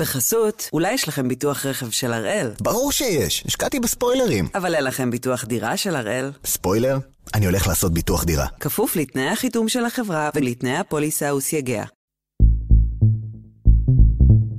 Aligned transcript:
בחסות, 0.00 0.68
אולי 0.72 0.92
יש 0.92 1.08
לכם 1.08 1.28
ביטוח 1.28 1.66
רכב 1.66 1.90
של 1.90 2.12
הראל. 2.12 2.50
ברור 2.60 2.92
שיש, 2.92 3.44
השקעתי 3.46 3.80
בספוילרים. 3.80 4.48
אבל 4.54 4.74
אין 4.74 4.84
לכם 4.84 5.10
ביטוח 5.10 5.44
דירה 5.44 5.76
של 5.76 5.96
הראל. 5.96 6.30
ספוילר? 6.44 6.98
אני 7.34 7.46
הולך 7.46 7.66
לעשות 7.66 7.94
ביטוח 7.94 8.24
דירה. 8.24 8.46
כפוף 8.60 8.96
לתנאי 8.96 9.28
החיתום 9.28 9.68
של 9.68 9.84
החברה 9.84 10.30
ולתנאי 10.34 10.76
הפוליסה 10.76 11.34
וסייגיה. 11.34 11.84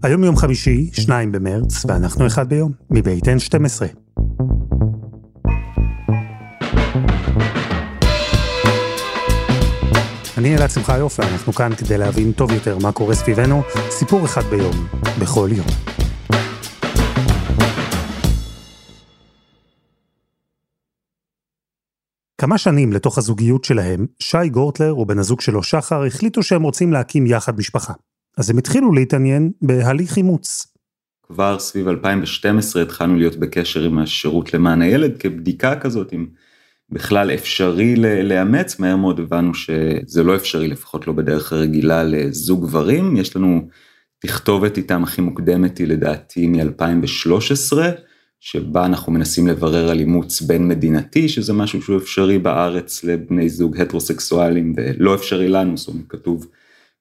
היום 0.04 0.24
יום 0.24 0.38
חמישי, 0.38 0.90
2 0.94 1.32
במרץ, 1.32 1.86
ואנחנו 1.86 2.28
אחד 2.28 2.50
ביום, 2.50 2.72
מבית 2.90 3.24
N12. 3.24 3.84
אני 10.42 10.56
אלעד 10.58 10.70
שמחיוף, 10.70 11.20
ואנחנו 11.20 11.54
כאן 11.54 11.76
כדי 11.76 11.98
להבין 11.98 12.32
טוב 12.32 12.52
יותר 12.52 12.78
מה 12.78 12.92
קורה 12.92 13.16
סביבנו, 13.16 13.62
סיפור 13.90 14.26
אחד 14.26 14.42
ביום, 14.42 14.88
בכל 15.22 15.50
יום. 15.52 15.68
כמה 22.38 22.58
שנים 22.58 22.94
לתוך 22.94 23.18
הזוגיות 23.18 23.64
שלהם, 23.64 24.06
שי 24.20 24.50
גורטלר 24.52 24.98
ובן 24.98 25.20
הזוג 25.20 25.42
שלו 25.42 25.64
שחר 25.64 26.04
החליטו 26.04 26.44
שהם 26.44 26.64
רוצים 26.64 26.94
להקים 26.94 27.26
יחד 27.26 27.58
משפחה. 27.58 27.94
אז 28.38 28.50
הם 28.50 28.58
התחילו 28.58 28.94
להתעניין 28.94 29.52
בהליך 29.62 30.18
אימוץ. 30.18 30.74
כבר 31.24 31.60
סביב 31.60 31.88
2012 31.88 32.82
התחלנו 32.82 33.16
להיות 33.16 33.36
בקשר 33.36 33.84
עם 33.84 34.00
השירות 34.00 34.54
למען 34.54 34.82
הילד 34.82 35.18
כבדיקה 35.20 35.80
כזאת, 35.80 36.14
אם 36.14 36.26
בכלל 36.92 37.32
אפשרי 37.32 37.96
לאמץ, 38.24 38.80
מהר 38.80 38.96
מאוד 38.96 39.20
הבנו 39.20 39.54
שזה 39.54 40.24
לא 40.24 40.36
אפשרי, 40.36 40.68
לפחות 40.68 41.08
לא 41.08 41.14
בדרך 41.14 41.54
הרגילה 41.54 42.04
לזוג 42.04 42.64
גברים, 42.64 43.18
יש 43.18 43.36
לנו 43.36 43.68
תכתובת 44.20 44.78
איתם 44.78 45.04
הכי 45.04 45.22
מוקדמת 45.22 45.78
היא 45.78 45.88
לדעתי 45.88 46.48
מ-2013, 46.48 47.78
שבה 48.40 48.86
אנחנו 48.86 49.12
מנסים 49.12 49.48
לברר 49.48 49.90
על 49.90 50.00
אימוץ 50.00 50.42
בין 50.42 50.68
מדינתי, 50.68 51.30
שזה 51.30 51.54
משהו 51.54 51.82
שהוא 51.82 51.98
אפשרי 51.98 52.40
בארץ 52.40 53.04
לבני 53.04 53.50
זוג 53.50 53.82
הטרוסקסואלים 53.82 54.74
ולא 54.78 55.16
אפשרי 55.16 55.48
לנו, 55.48 55.78
זאת 55.78 55.88
אומרת 55.88 56.06
כתוב 56.10 56.48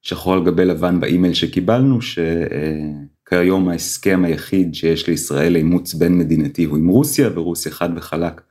שחור 0.01 0.33
על 0.33 0.45
גבי 0.45 0.65
לבן 0.65 0.99
באימייל 0.99 1.33
שקיבלנו, 1.33 1.99
שכיום 2.01 3.69
ההסכם 3.69 4.21
היחיד 4.25 4.75
שיש 4.75 5.07
לישראל 5.07 5.53
לאימוץ 5.53 5.93
בין 5.93 6.17
מדינתי 6.17 6.63
הוא 6.63 6.77
עם 6.77 6.87
רוסיה, 6.87 7.29
ורוסיה 7.33 7.71
חד 7.71 7.89
וחלק 7.95 8.41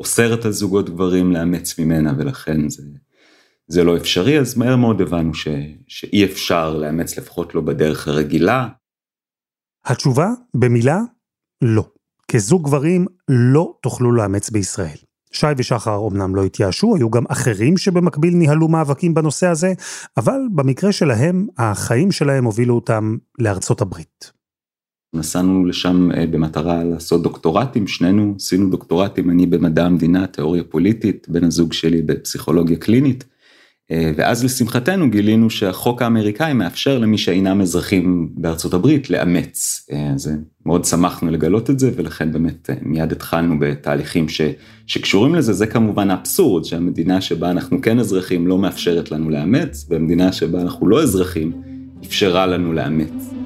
אוסרת 0.00 0.44
על 0.44 0.52
זוגות 0.52 0.90
גברים 0.90 1.32
לאמץ 1.32 1.78
ממנה 1.78 2.12
ולכן 2.18 2.68
זה, 2.68 2.82
זה 3.66 3.84
לא 3.84 3.96
אפשרי, 3.96 4.38
אז 4.38 4.56
מהר 4.56 4.76
מאוד 4.76 5.00
הבנו 5.00 5.34
ש, 5.34 5.48
שאי 5.88 6.24
אפשר 6.24 6.76
לאמץ 6.76 7.18
לפחות 7.18 7.54
לא 7.54 7.60
בדרך 7.60 8.08
הרגילה. 8.08 8.68
התשובה, 9.84 10.28
במילה, 10.54 11.00
לא. 11.62 11.88
כזוג 12.30 12.64
גברים 12.64 13.06
לא 13.28 13.74
תוכלו 13.82 14.12
לאמץ 14.12 14.50
בישראל. 14.50 14.96
שי 15.32 15.46
ושחר 15.56 16.08
אמנם 16.12 16.34
לא 16.34 16.44
התייאשו, 16.44 16.96
היו 16.96 17.10
גם 17.10 17.24
אחרים 17.28 17.76
שבמקביל 17.76 18.34
ניהלו 18.34 18.68
מאבקים 18.68 19.14
בנושא 19.14 19.46
הזה, 19.46 19.72
אבל 20.16 20.40
במקרה 20.54 20.92
שלהם, 20.92 21.46
החיים 21.58 22.12
שלהם 22.12 22.44
הובילו 22.44 22.74
אותם 22.74 23.16
לארצות 23.38 23.80
הברית. 23.80 24.37
נסענו 25.14 25.66
לשם 25.66 26.10
אה, 26.12 26.26
במטרה 26.26 26.84
לעשות 26.84 27.22
דוקטורטים, 27.22 27.86
שנינו 27.86 28.34
עשינו 28.36 28.70
דוקטורטים, 28.70 29.30
אני 29.30 29.46
במדע 29.46 29.86
המדינה, 29.86 30.26
תיאוריה 30.26 30.62
פוליטית, 30.64 31.26
בן 31.28 31.44
הזוג 31.44 31.72
שלי 31.72 32.02
בפסיכולוגיה 32.02 32.76
קלינית. 32.76 33.24
אה, 33.90 34.12
ואז 34.16 34.44
לשמחתנו 34.44 35.10
גילינו 35.10 35.50
שהחוק 35.50 36.02
האמריקאי 36.02 36.52
מאפשר 36.52 36.98
למי 36.98 37.18
שאינם 37.18 37.60
אזרחים 37.60 38.28
בארצות 38.34 38.74
הברית 38.74 39.10
לאמץ. 39.10 39.88
אז 40.12 40.28
אה, 40.28 40.34
מאוד 40.66 40.84
שמחנו 40.84 41.30
לגלות 41.30 41.70
את 41.70 41.78
זה 41.78 41.90
ולכן 41.96 42.32
באמת 42.32 42.70
מיד 42.82 43.12
התחלנו 43.12 43.58
בתהליכים 43.58 44.28
ש, 44.28 44.40
שקשורים 44.86 45.34
לזה, 45.34 45.52
זה 45.52 45.66
כמובן 45.66 46.10
אבסורד 46.10 46.64
שהמדינה 46.64 47.20
שבה 47.20 47.50
אנחנו 47.50 47.80
כן 47.82 47.98
אזרחים 47.98 48.46
לא 48.46 48.58
מאפשרת 48.58 49.10
לנו 49.10 49.30
לאמץ, 49.30 49.86
והמדינה 49.90 50.32
שבה 50.32 50.60
אנחנו 50.60 50.88
לא 50.88 51.02
אזרחים 51.02 51.52
אפשרה 52.04 52.46
לנו 52.46 52.72
לאמץ. 52.72 53.37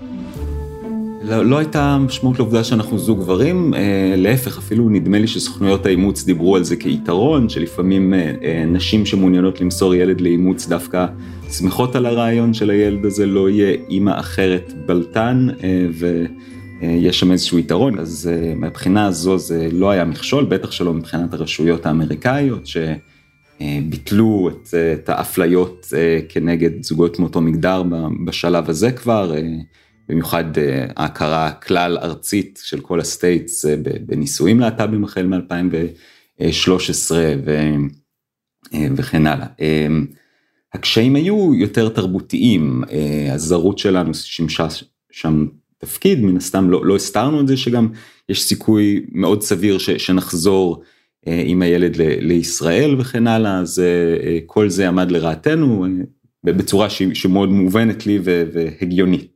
לא, 1.24 1.46
לא 1.46 1.58
הייתה 1.58 1.98
משמעות 1.98 2.38
לעובדה 2.38 2.64
שאנחנו 2.64 2.98
זוג 2.98 3.18
גברים, 3.18 3.74
אה, 3.74 4.14
להפך, 4.16 4.58
אפילו 4.58 4.88
נדמה 4.88 5.18
לי 5.18 5.26
שסוכנויות 5.26 5.86
האימוץ 5.86 6.24
דיברו 6.24 6.56
על 6.56 6.64
זה 6.64 6.76
כיתרון, 6.76 7.48
שלפעמים 7.48 8.14
אה, 8.14 8.32
אה, 8.42 8.64
נשים 8.66 9.06
שמעוניינות 9.06 9.60
למסור 9.60 9.94
ילד 9.94 10.20
לאימוץ 10.20 10.68
דווקא 10.68 11.06
שמחות 11.50 11.96
על 11.96 12.06
הרעיון 12.06 12.54
של 12.54 12.70
הילד 12.70 13.04
הזה 13.04 13.26
לא 13.26 13.50
יהיה 13.50 13.76
אימא 13.88 14.20
אחרת 14.20 14.72
בלטן, 14.86 15.48
אה, 15.62 15.86
ויש 15.92 17.20
שם 17.20 17.32
איזשהו 17.32 17.58
יתרון, 17.58 17.98
אז 17.98 18.30
אה, 18.32 18.54
מהבחינה 18.54 19.06
הזו 19.06 19.38
זה 19.38 19.68
לא 19.72 19.90
היה 19.90 20.04
מכשול, 20.04 20.44
בטח 20.44 20.72
שלא 20.72 20.94
מבחינת 20.94 21.34
הרשויות 21.34 21.86
האמריקאיות, 21.86 22.66
שביטלו 23.60 24.50
את, 24.52 24.74
את 24.92 25.08
האפליות 25.08 25.92
אה, 25.96 26.18
כנגד 26.28 26.82
זוגות 26.82 27.18
מאותו 27.18 27.40
מגדר 27.40 27.82
בשלב 28.24 28.70
הזה 28.70 28.92
כבר. 28.92 29.34
במיוחד 30.12 30.58
אה, 30.58 30.86
ההכרה 30.96 31.52
כלל 31.52 31.98
ארצית 31.98 32.60
של 32.64 32.80
כל 32.80 33.00
ה 33.00 33.10
states 33.10 33.66
אה, 33.66 33.74
בנישואים 34.06 34.60
להט"בים 34.60 35.04
החל 35.04 35.26
מ-2013 35.26 37.14
אה, 38.74 38.86
וכן 38.96 39.26
הלאה. 39.26 39.46
הקשיים 40.74 41.16
היו 41.16 41.54
יותר 41.54 41.88
תרבותיים, 41.88 42.82
הזרות 43.30 43.78
שלנו 43.78 44.14
שימשה 44.14 44.66
שם 45.10 45.46
תפקיד, 45.78 46.20
מן 46.20 46.36
הסתם 46.36 46.70
לא, 46.70 46.86
לא 46.86 46.96
הסתרנו 46.96 47.40
את 47.40 47.48
זה 47.48 47.56
שגם 47.56 47.88
יש 48.28 48.42
סיכוי 48.42 49.06
מאוד 49.12 49.42
סביר 49.42 49.78
ש, 49.78 49.90
שנחזור 49.90 50.82
עם 51.26 51.62
הילד 51.62 51.96
ל, 51.96 52.02
לישראל 52.02 52.96
וכן 52.98 53.26
הלאה, 53.26 53.58
אז 53.58 53.82
כל 54.46 54.68
זה 54.68 54.88
עמד 54.88 55.10
לרעתנו 55.10 55.86
בצורה 56.44 56.90
שמאוד 56.90 57.48
מובנת 57.48 58.06
לי 58.06 58.18
והגיונית. 58.22 59.31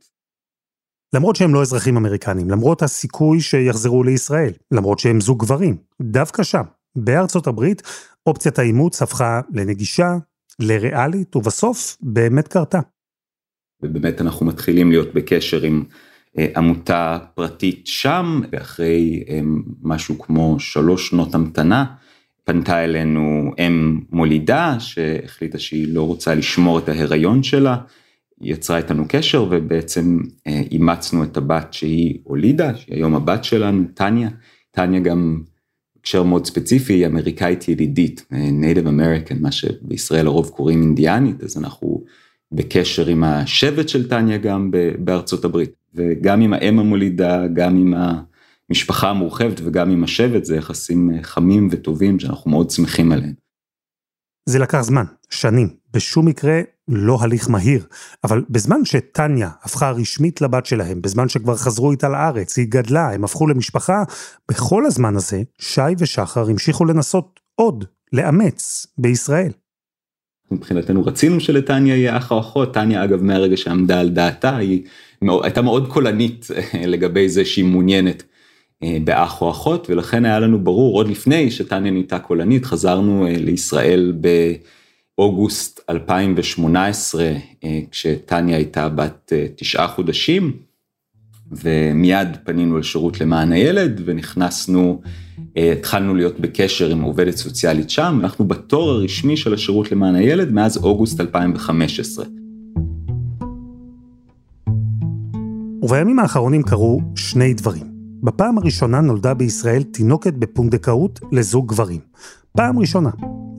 למרות 1.13 1.35
שהם 1.35 1.53
לא 1.53 1.61
אזרחים 1.61 1.97
אמריקנים, 1.97 2.49
למרות 2.49 2.81
הסיכוי 2.81 3.39
שיחזרו 3.41 4.03
לישראל, 4.03 4.51
למרות 4.71 4.99
שהם 4.99 5.21
זוג 5.21 5.39
גברים, 5.39 5.77
דווקא 6.01 6.43
שם, 6.43 6.63
בארצות 6.95 7.47
הברית, 7.47 7.81
אופציית 8.27 8.59
האימוץ 8.59 9.01
הפכה 9.01 9.41
לנגישה, 9.53 10.15
לריאלית, 10.59 11.35
ובסוף 11.35 11.97
באמת 12.01 12.47
קרתה. 12.47 12.79
ובאמת 13.83 14.21
אנחנו 14.21 14.45
מתחילים 14.45 14.91
להיות 14.91 15.13
בקשר 15.13 15.61
עם 15.61 15.83
אה, 16.37 16.47
עמותה 16.55 17.17
פרטית 17.35 17.87
שם, 17.87 18.41
ואחרי 18.51 19.23
אה, 19.29 19.39
משהו 19.81 20.19
כמו 20.19 20.59
שלוש 20.59 21.09
שנות 21.09 21.35
המתנה, 21.35 21.85
פנתה 22.43 22.83
אלינו 22.83 23.51
אם 23.59 23.99
מולידה 24.11 24.79
שהחליטה 24.79 25.59
שהיא 25.59 25.93
לא 25.93 26.07
רוצה 26.07 26.35
לשמור 26.35 26.79
את 26.79 26.89
ההיריון 26.89 27.43
שלה. 27.43 27.77
יצרה 28.41 28.77
איתנו 28.77 29.05
קשר 29.07 29.47
ובעצם 29.51 30.19
אה, 30.47 30.61
אימצנו 30.71 31.23
את 31.23 31.37
הבת 31.37 31.73
שהיא 31.73 32.19
הולידה, 32.23 32.75
שהיא 32.75 32.95
היום 32.95 33.15
הבת 33.15 33.43
שלנו, 33.43 33.83
טניה. 33.93 34.29
טניה 34.71 34.99
גם 34.99 35.41
הקשר 35.99 36.23
מאוד 36.23 36.45
ספציפי, 36.45 36.93
היא 36.93 37.07
אמריקאית 37.07 37.67
ילידית, 37.67 38.25
אה, 38.33 38.49
Native 38.49 38.85
American, 38.87 39.35
מה 39.39 39.51
שבישראל 39.51 40.25
לרוב 40.25 40.49
קוראים 40.49 40.81
אינדיאנית, 40.81 41.43
אז 41.43 41.57
אנחנו 41.57 42.03
בקשר 42.51 43.07
עם 43.07 43.23
השבט 43.23 43.89
של 43.89 44.09
טניה 44.09 44.37
גם 44.37 44.71
בארצות 44.99 45.45
הברית, 45.45 45.71
וגם 45.95 46.41
עם 46.41 46.53
האם 46.53 46.79
המולידה, 46.79 47.47
גם 47.47 47.77
עם 47.77 47.93
המשפחה 48.69 49.09
המורחבת 49.09 49.61
וגם 49.63 49.91
עם 49.91 50.03
השבט, 50.03 50.45
זה 50.45 50.55
יחסים 50.55 51.11
אה, 51.13 51.23
חמים 51.23 51.67
וטובים 51.71 52.19
שאנחנו 52.19 52.51
מאוד 52.51 52.69
שמחים 52.69 53.11
עליהם. 53.11 53.46
זה 54.47 54.59
לקח 54.59 54.81
זמן, 54.81 55.03
שנים, 55.29 55.69
בשום 55.93 56.25
מקרה 56.25 56.61
לא 56.87 57.17
הליך 57.21 57.49
מהיר, 57.49 57.85
אבל 58.23 58.43
בזמן 58.49 58.85
שטניה 58.85 59.49
הפכה 59.63 59.91
רשמית 59.91 60.41
לבת 60.41 60.65
שלהם, 60.65 61.01
בזמן 61.01 61.29
שכבר 61.29 61.55
חזרו 61.55 61.91
איתה 61.91 62.09
לארץ, 62.09 62.57
היא 62.57 62.65
גדלה, 62.69 63.13
הם 63.13 63.23
הפכו 63.23 63.47
למשפחה, 63.47 64.03
בכל 64.51 64.85
הזמן 64.85 65.15
הזה, 65.15 65.41
שי 65.59 65.81
ושחר 65.97 66.49
המשיכו 66.49 66.85
לנסות 66.85 67.39
עוד, 67.55 67.85
לאמץ, 68.13 68.87
בישראל. 68.97 69.51
מבחינתנו 70.51 71.05
רצינו 71.05 71.39
שלטניה 71.39 71.95
יהיה 71.95 72.17
אח 72.17 72.31
או 72.31 72.39
אחות, 72.39 72.73
טניה 72.73 73.03
אגב 73.03 73.23
מהרגע 73.23 73.57
שעמדה 73.57 73.99
על 73.99 74.09
דעתה, 74.09 74.57
היא 74.57 74.83
הייתה 75.21 75.61
מאוד 75.61 75.87
קולנית 75.87 76.47
לגבי 76.93 77.29
זה 77.29 77.45
שהיא 77.45 77.65
מעוניינת 77.65 78.21
אה, 78.21 78.36
באח 79.03 79.41
או 79.41 79.51
אחות, 79.51 79.89
ולכן 79.89 80.25
היה 80.25 80.39
לנו 80.39 80.63
ברור 80.63 80.95
עוד 80.95 81.07
לפני 81.07 81.51
שטניה 81.51 81.91
נהייתה 81.91 82.19
קולנית, 82.19 82.65
חזרנו 82.65 83.27
אה, 83.27 83.33
לישראל 83.37 84.13
באוגוסט 85.17 85.79
2018, 85.89 87.23
אה, 87.63 87.79
כשטניה 87.91 88.57
הייתה 88.57 88.89
בת 88.89 89.33
תשעה 89.55 89.87
חודשים, 89.87 90.51
ומיד 91.51 92.27
פנינו 92.43 92.77
לשירות 92.77 93.21
למען 93.21 93.51
הילד 93.51 94.01
ונכנסנו, 94.05 95.01
התחלנו 95.55 96.15
להיות 96.15 96.39
בקשר 96.39 96.91
עם 96.91 97.01
עובדת 97.01 97.35
סוציאלית 97.35 97.89
שם, 97.89 98.19
אנחנו 98.23 98.45
בתור 98.45 98.89
הרשמי 98.89 99.37
של 99.37 99.53
השירות 99.53 99.91
למען 99.91 100.15
הילד 100.15 100.51
מאז 100.51 100.77
אוגוסט 100.77 101.21
2015. 101.21 102.25
ובימים 105.83 106.19
האחרונים 106.19 106.63
קרו 106.63 107.01
שני 107.15 107.53
דברים. 107.53 107.96
בפעם 108.23 108.57
הראשונה 108.57 109.01
נולדה 109.01 109.33
בישראל 109.33 109.83
תינוקת 109.83 110.33
בפונדקאות 110.33 111.19
לזוג 111.31 111.67
גברים. 111.67 111.99
פעם 112.51 112.79
ראשונה. 112.79 113.09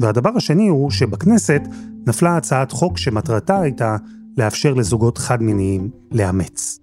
והדבר 0.00 0.30
השני 0.36 0.68
הוא 0.68 0.90
שבכנסת 0.90 1.62
נפלה 2.06 2.36
הצעת 2.36 2.72
חוק 2.72 2.98
שמטרתה 2.98 3.60
הייתה 3.60 3.96
לאפשר 4.38 4.74
לזוגות 4.74 5.18
חד-מיניים 5.18 5.90
לאמץ. 6.12 6.80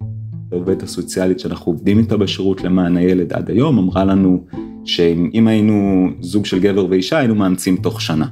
העובדת 0.51 0.83
הסוציאלית 0.83 1.39
שאנחנו 1.39 1.71
עובדים 1.71 1.99
איתה 1.99 2.17
בשירות 2.17 2.61
למען 2.61 2.97
הילד 2.97 3.33
עד 3.33 3.49
היום 3.49 3.79
אמרה 3.79 4.05
לנו 4.05 4.43
שאם 4.85 5.47
היינו 5.47 6.07
זוג 6.19 6.45
של 6.45 6.59
גבר 6.59 6.85
ואישה 6.89 7.17
היינו 7.17 7.35
מאמצים 7.35 7.77
תוך 7.77 8.01
שנה. 8.01 8.27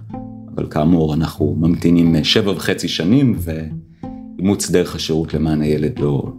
אבל 0.56 0.68
כאמור 0.70 1.14
אנחנו 1.14 1.56
ממתינים 1.60 2.24
שבע 2.24 2.52
וחצי 2.52 2.88
שנים 2.88 3.36
ואימוץ 3.38 4.72
דרך 4.72 4.96
השירות 4.96 5.34
למען 5.34 5.62
הילד 5.62 6.00
לא, 6.00 6.34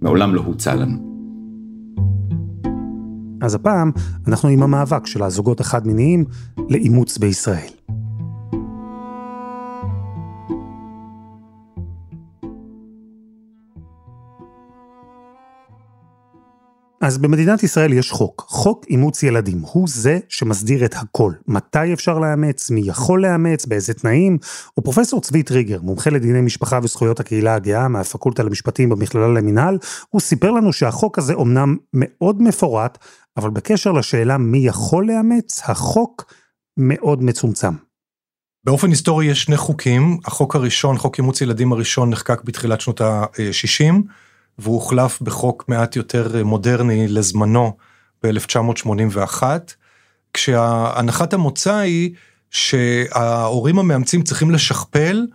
מעולם 0.00 0.34
לא 0.34 0.40
הוצע 0.40 0.74
לנו. 0.74 1.07
אז 3.40 3.54
הפעם 3.54 3.90
אנחנו 4.26 4.48
עם 4.48 4.62
המאבק 4.62 5.06
של 5.06 5.22
הזוגות 5.22 5.60
החד-מיניים 5.60 6.24
לאימוץ 6.68 7.18
בישראל. 7.18 7.77
אז 17.08 17.18
במדינת 17.18 17.62
ישראל 17.62 17.92
יש 17.92 18.10
חוק, 18.10 18.44
חוק 18.48 18.84
אימוץ 18.90 19.22
ילדים, 19.22 19.58
הוא 19.60 19.88
זה 19.88 20.18
שמסדיר 20.28 20.84
את 20.84 20.94
הכל. 20.96 21.32
מתי 21.46 21.92
אפשר 21.92 22.18
לאמץ, 22.18 22.70
מי 22.70 22.80
יכול 22.84 23.22
לאמץ, 23.22 23.66
באיזה 23.66 23.94
תנאים, 23.94 24.38
ופרופסור 24.78 25.20
צבי 25.20 25.42
טריגר, 25.42 25.80
מומחה 25.82 26.10
לדיני 26.10 26.40
משפחה 26.40 26.78
וזכויות 26.82 27.20
הקהילה 27.20 27.54
הגאה 27.54 27.88
מהפקולטה 27.88 28.42
למשפטים 28.42 28.88
במכללה 28.88 29.28
למינהל, 29.28 29.78
הוא 30.08 30.20
סיפר 30.20 30.50
לנו 30.50 30.72
שהחוק 30.72 31.18
הזה 31.18 31.34
אומנם 31.34 31.76
מאוד 31.94 32.42
מפורט, 32.42 32.98
אבל 33.36 33.50
בקשר 33.50 33.92
לשאלה 33.92 34.38
מי 34.38 34.58
יכול 34.58 35.06
לאמץ, 35.06 35.62
החוק 35.64 36.34
מאוד 36.76 37.22
מצומצם. 37.22 37.72
באופן 38.64 38.90
היסטורי 38.90 39.26
יש 39.26 39.42
שני 39.42 39.56
חוקים, 39.56 40.18
החוק 40.24 40.56
הראשון, 40.56 40.98
חוק 40.98 41.18
אימוץ 41.18 41.40
ילדים 41.40 41.72
הראשון 41.72 42.10
נחקק 42.10 42.44
בתחילת 42.44 42.80
שנות 42.80 43.00
ה-60, 43.00 43.94
והוא 44.58 44.74
הוחלף 44.74 45.22
בחוק 45.22 45.64
מעט 45.68 45.96
יותר 45.96 46.44
מודרני 46.44 47.08
לזמנו 47.08 47.76
ב-1981, 48.22 49.42
כשהנחת 50.34 51.32
המוצא 51.32 51.76
היא 51.76 52.10
שההורים 52.50 53.78
המאמצים 53.78 54.22
צריכים 54.22 54.50
לשכפל 54.50 55.26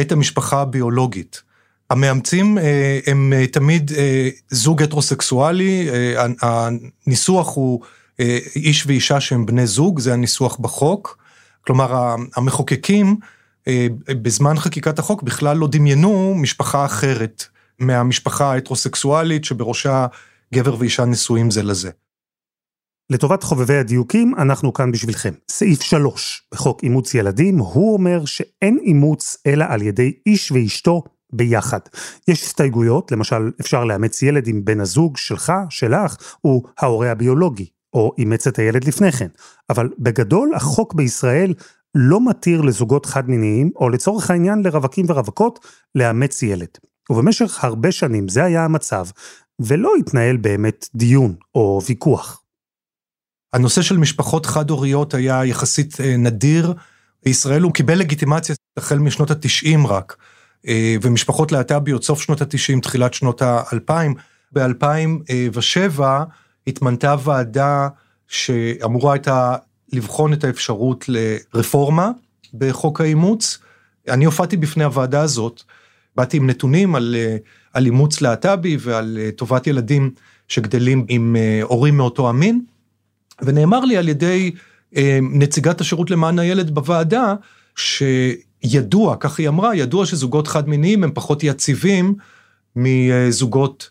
את 0.00 0.12
המשפחה 0.12 0.60
הביולוגית. 0.60 1.42
המאמצים 1.90 2.58
אה, 2.58 3.00
הם 3.06 3.32
אה, 3.36 3.46
תמיד 3.46 3.92
אה, 3.96 4.28
זוג 4.50 4.82
הטרוסקסואלי, 4.82 5.88
הניסוח 6.42 7.56
הוא 7.56 7.80
איש 8.56 8.86
ואישה 8.86 9.20
שהם 9.20 9.46
בני 9.46 9.66
זוג, 9.66 10.00
זה 10.00 10.12
הניסוח 10.12 10.56
בחוק. 10.56 11.18
כלומר, 11.66 12.16
המחוקקים 12.36 13.16
בזמן 14.08 14.58
חקיקת 14.58 14.98
החוק 14.98 15.22
בכלל 15.22 15.56
לא 15.56 15.68
דמיינו 15.70 16.34
משפחה 16.34 16.84
אחרת 16.84 17.44
מהמשפחה 17.78 18.52
ההטרוסקסואלית 18.52 19.44
שבראשה 19.44 20.06
גבר 20.54 20.76
ואישה 20.78 21.04
נשואים 21.04 21.50
זה 21.50 21.62
לזה. 21.62 21.90
לטובת 23.10 23.42
חובבי 23.42 23.76
הדיוקים, 23.76 24.34
אנחנו 24.38 24.72
כאן 24.72 24.92
בשבילכם. 24.92 25.32
סעיף 25.50 25.82
3 25.82 26.48
בחוק 26.52 26.82
אימוץ 26.82 27.14
ילדים, 27.14 27.58
הוא 27.58 27.92
אומר 27.92 28.24
שאין 28.24 28.78
אימוץ 28.82 29.36
אלא 29.46 29.64
על 29.68 29.82
ידי 29.82 30.12
איש 30.26 30.52
ואשתו 30.52 31.02
ביחד. 31.32 31.78
יש 32.28 32.42
הסתייגויות, 32.42 33.12
למשל 33.12 33.50
אפשר 33.60 33.84
לאמץ 33.84 34.22
ילד 34.22 34.46
עם 34.46 34.64
בן 34.64 34.80
הזוג 34.80 35.16
שלך, 35.16 35.52
שלך, 35.70 36.16
הוא 36.40 36.62
ההורה 36.78 37.10
הביולוגי, 37.10 37.66
או 37.92 38.14
אימץ 38.18 38.46
את 38.46 38.58
הילד 38.58 38.84
לפני 38.84 39.12
כן. 39.12 39.28
אבל 39.70 39.88
בגדול 39.98 40.54
החוק 40.54 40.94
בישראל 40.94 41.54
לא 41.94 42.28
מתיר 42.28 42.60
לזוגות 42.60 43.06
חד-מיניים, 43.06 43.70
או 43.76 43.88
לצורך 43.90 44.30
העניין 44.30 44.62
לרווקים 44.62 45.06
ורווקות, 45.08 45.66
לאמץ 45.94 46.42
ילד. 46.42 46.68
ובמשך 47.10 47.64
הרבה 47.64 47.92
שנים 47.92 48.28
זה 48.28 48.44
היה 48.44 48.64
המצב, 48.64 49.06
ולא 49.60 49.92
התנהל 49.98 50.36
באמת 50.36 50.88
דיון 50.94 51.34
או 51.54 51.80
ויכוח. 51.86 52.42
הנושא 53.52 53.82
של 53.82 53.96
משפחות 53.96 54.46
חד-הוריות 54.46 55.14
היה 55.14 55.44
יחסית 55.44 56.00
אה, 56.00 56.16
נדיר. 56.16 56.74
בישראל 57.24 57.62
הוא 57.62 57.72
קיבל 57.72 57.98
לגיטימציה 57.98 58.54
החל 58.76 58.98
משנות 58.98 59.30
התשעים 59.30 59.86
רק, 59.86 60.16
אה, 60.66 60.96
ומשפחות 61.02 61.52
להט"ביות 61.52 62.04
סוף 62.04 62.22
שנות 62.22 62.40
התשעים, 62.40 62.80
תחילת 62.80 63.14
שנות 63.14 63.42
האלפיים. 63.42 64.14
ב-2007 64.52 66.00
התמנתה 66.66 67.14
ועדה 67.24 67.88
שאמורה 68.28 69.12
הייתה 69.12 69.56
לבחון 69.92 70.32
את 70.32 70.44
האפשרות 70.44 71.04
לרפורמה 71.08 72.10
בחוק 72.54 73.00
האימוץ. 73.00 73.58
אני 74.08 74.24
הופעתי 74.24 74.56
בפני 74.56 74.84
הוועדה 74.84 75.20
הזאת, 75.22 75.62
באתי 76.16 76.36
עם 76.36 76.46
נתונים 76.46 76.94
על, 76.94 77.16
אה, 77.18 77.36
על 77.72 77.86
אימוץ 77.86 78.20
להט"בי 78.20 78.76
ועל 78.80 79.18
אה, 79.20 79.30
טובת 79.36 79.66
ילדים 79.66 80.10
שגדלים 80.48 81.04
עם 81.08 81.36
אה, 81.36 81.60
הורים 81.62 81.96
מאותו 81.96 82.28
המין, 82.28 82.60
ונאמר 83.42 83.80
לי 83.80 83.96
על 83.96 84.08
ידי 84.08 84.50
נציגת 85.22 85.80
השירות 85.80 86.10
למען 86.10 86.38
הילד 86.38 86.70
בוועדה, 86.70 87.34
שידוע, 87.76 89.16
כך 89.20 89.38
היא 89.38 89.48
אמרה, 89.48 89.76
ידוע 89.76 90.06
שזוגות 90.06 90.48
חד-מיניים 90.48 91.04
הם 91.04 91.10
פחות 91.14 91.44
יציבים 91.44 92.14
מזוגות 92.76 93.90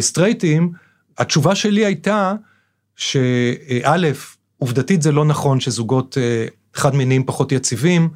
סטרייטים. 0.00 0.72
התשובה 1.18 1.54
שלי 1.54 1.84
הייתה 1.84 2.34
שא', 2.96 3.96
עובדתית 4.58 5.02
זה 5.02 5.12
לא 5.12 5.24
נכון 5.24 5.60
שזוגות 5.60 6.16
חד-מיניים 6.74 7.24
פחות 7.24 7.52
יציבים, 7.52 8.08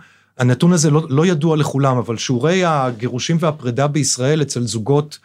הנתון 0.43 0.73
הזה 0.73 0.91
לא, 0.91 1.07
לא 1.09 1.27
ידוע 1.27 1.57
לכולם, 1.57 1.97
אבל 1.97 2.17
שיעורי 2.17 2.65
הגירושים 2.65 3.37
והפרידה 3.41 3.87
בישראל 3.87 4.43
אצל 4.43 4.67
זוגות 4.67 5.19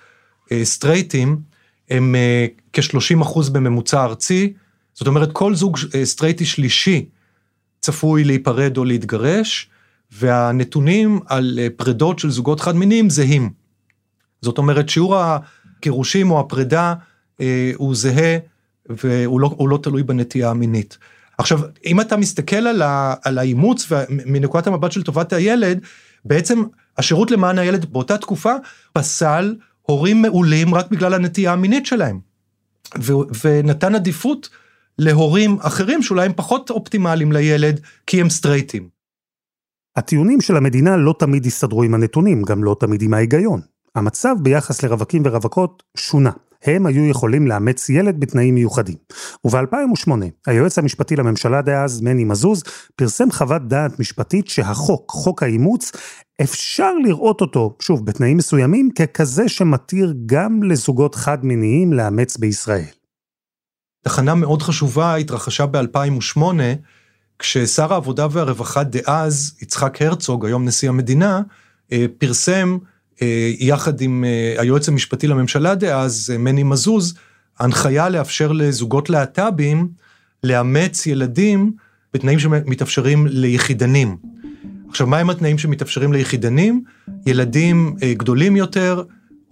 אה, 0.51 0.65
סטרייטים 0.65 1.41
הם 1.89 2.15
אה, 2.15 2.45
כ-30 2.73 3.21
אחוז 3.21 3.49
בממוצע 3.49 4.03
ארצי. 4.03 4.53
זאת 4.93 5.07
אומרת, 5.07 5.31
כל 5.31 5.55
זוג 5.55 5.77
אה, 5.95 6.05
סטרייטי 6.05 6.45
שלישי 6.45 7.05
צפוי 7.79 8.23
להיפרד 8.23 8.77
או 8.77 8.85
להתגרש, 8.85 9.69
והנתונים 10.11 11.19
על 11.25 11.59
אה, 11.61 11.67
פרידות 11.75 12.19
של 12.19 12.29
זוגות 12.29 12.59
חד-מיניים 12.59 13.09
זהים. 13.09 13.49
זאת 14.41 14.57
אומרת, 14.57 14.89
שיעור 14.89 15.15
הגירושים 15.17 16.31
או 16.31 16.39
הפרידה 16.39 16.93
אה, 17.41 17.71
הוא 17.75 17.95
זהה, 17.95 18.37
והוא 18.89 19.39
לא, 19.39 19.55
לא 19.59 19.79
תלוי 19.83 20.03
בנטייה 20.03 20.49
המינית. 20.49 20.97
עכשיו, 21.37 21.59
אם 21.85 22.01
אתה 22.01 22.17
מסתכל 22.17 22.55
על, 22.55 22.81
על 23.23 23.37
האימוץ 23.37 23.87
מנקודת 24.09 24.67
המבט 24.67 24.91
של 24.91 25.03
טובת 25.03 25.33
הילד, 25.33 25.79
בעצם 26.25 26.63
השירות 26.97 27.31
למען 27.31 27.57
הילד 27.57 27.85
באותה 27.85 28.17
תקופה 28.17 28.53
פסל 28.93 29.55
הורים 29.81 30.21
מעולים 30.21 30.75
רק 30.75 30.91
בגלל 30.91 31.13
הנטייה 31.13 31.53
המינית 31.53 31.85
שלהם. 31.85 32.19
ו, 32.99 33.13
ונתן 33.43 33.95
עדיפות 33.95 34.49
להורים 34.99 35.57
אחרים 35.61 36.03
שאולי 36.03 36.25
הם 36.25 36.33
פחות 36.35 36.69
אופטימליים 36.69 37.31
לילד 37.31 37.79
כי 38.07 38.21
הם 38.21 38.29
סטרייטים. 38.29 38.89
הטיעונים 39.95 40.41
של 40.41 40.57
המדינה 40.57 40.97
לא 40.97 41.15
תמיד 41.19 41.45
הסתדרו 41.45 41.83
עם 41.83 41.93
הנתונים, 41.93 42.43
גם 42.43 42.63
לא 42.63 42.75
תמיד 42.79 43.01
עם 43.01 43.13
ההיגיון. 43.13 43.61
המצב 43.95 44.35
ביחס 44.41 44.83
לרווקים 44.83 45.21
ורווקות 45.25 45.83
שונה. 45.97 46.31
הם 46.63 46.85
היו 46.85 47.05
יכולים 47.05 47.47
לאמץ 47.47 47.89
ילד 47.89 48.19
בתנאים 48.19 48.55
מיוחדים. 48.55 48.95
וב-2008, 49.45 50.11
היועץ 50.47 50.77
המשפטי 50.77 51.15
לממשלה 51.15 51.61
דאז, 51.61 52.01
מני 52.01 52.23
מזוז, 52.23 52.63
פרסם 52.95 53.31
חוות 53.31 53.67
דעת 53.67 53.99
משפטית 53.99 54.47
שהחוק, 54.47 55.11
חוק 55.11 55.43
האימוץ, 55.43 55.91
אפשר 56.41 56.93
לראות 57.03 57.41
אותו, 57.41 57.75
שוב, 57.79 58.05
בתנאים 58.05 58.37
מסוימים, 58.37 58.89
ככזה 58.91 59.49
שמתיר 59.49 60.13
גם 60.25 60.63
לזוגות 60.63 61.15
חד-מיניים 61.15 61.93
לאמץ 61.93 62.37
בישראל. 62.37 62.83
תחנה 64.03 64.35
מאוד 64.35 64.61
חשובה 64.61 65.15
התרחשה 65.15 65.65
ב-2008, 65.65 66.41
כששר 67.39 67.93
העבודה 67.93 68.27
והרווחה 68.31 68.83
דאז, 68.83 69.57
יצחק 69.61 70.01
הרצוג, 70.01 70.45
היום 70.45 70.65
נשיא 70.65 70.89
המדינה, 70.89 71.41
אה, 71.91 72.05
פרסם 72.17 72.77
יחד 73.59 74.01
עם 74.01 74.23
אה, 74.23 74.61
היועץ 74.61 74.89
המשפטי 74.89 75.27
לממשלה 75.27 75.75
דאז, 75.75 76.29
אה, 76.33 76.37
מני 76.37 76.63
מזוז, 76.63 77.13
הנחיה 77.59 78.09
לאפשר 78.09 78.51
לזוגות 78.51 79.09
להט"בים 79.09 79.87
לאמץ 80.43 81.07
ילדים 81.07 81.71
בתנאים 82.13 82.39
שמתאפשרים 82.39 83.27
ליחידנים. 83.29 84.17
עכשיו, 84.89 85.07
מהם 85.07 85.29
התנאים 85.29 85.57
שמתאפשרים 85.57 86.13
ליחידנים? 86.13 86.83
ילדים 87.25 87.95
גדולים 88.17 88.55
יותר 88.55 89.03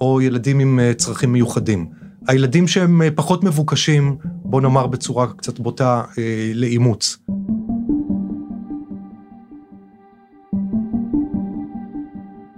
או 0.01 0.21
ילדים 0.21 0.59
עם 0.59 0.79
צרכים 0.97 1.33
מיוחדים. 1.33 1.89
הילדים 2.27 2.67
שהם 2.67 3.01
פחות 3.15 3.43
מבוקשים, 3.43 4.17
בוא 4.25 4.61
נאמר 4.61 4.87
בצורה 4.87 5.27
קצת 5.27 5.59
בוטה, 5.59 6.03
לאימוץ. 6.53 7.17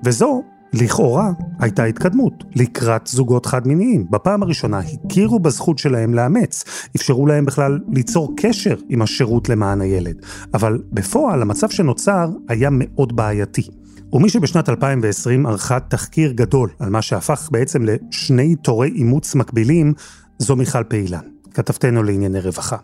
וזו 0.04 0.44
לכאורה 0.74 1.32
הייתה 1.60 1.84
התקדמות 1.84 2.44
לקראת 2.56 3.08
זוגות 3.08 3.46
חד-מיניים. 3.46 4.06
בפעם 4.10 4.44
הראשונה 4.44 4.80
הכירו 4.80 5.40
בזכות 5.40 5.78
שלהם 5.78 6.14
לאמץ, 6.14 6.64
אפשרו 6.96 7.28
להם 7.28 7.46
בכלל 7.46 7.80
ליצור 7.94 8.34
קשר 8.38 8.76
עם 8.90 9.02
השירות 9.02 9.50
למען 9.50 9.82
הילד. 9.82 10.16
אבל 10.54 10.82
בפועל 10.92 11.42
המצב 11.42 11.70
שנוצר 11.70 12.30
היה 12.48 12.70
מאוד 12.72 13.16
בעייתי. 13.16 13.68
ומי 14.14 14.30
שבשנת 14.30 14.70
2020 14.70 15.46
ערכה 15.46 15.80
תחקיר 15.80 16.32
גדול 16.32 16.70
על 16.80 16.90
מה 16.90 17.02
שהפך 17.02 17.50
בעצם 17.52 17.84
לשני 17.84 18.56
תורי 18.56 18.90
אימוץ 18.96 19.36
מקבילים, 19.36 19.94
זו 20.40 20.56
מיכל 20.56 20.84
פעילן, 20.84 21.20
כתבתנו 21.54 22.04
לענייני 22.04 22.40
רווחה. 22.40 22.78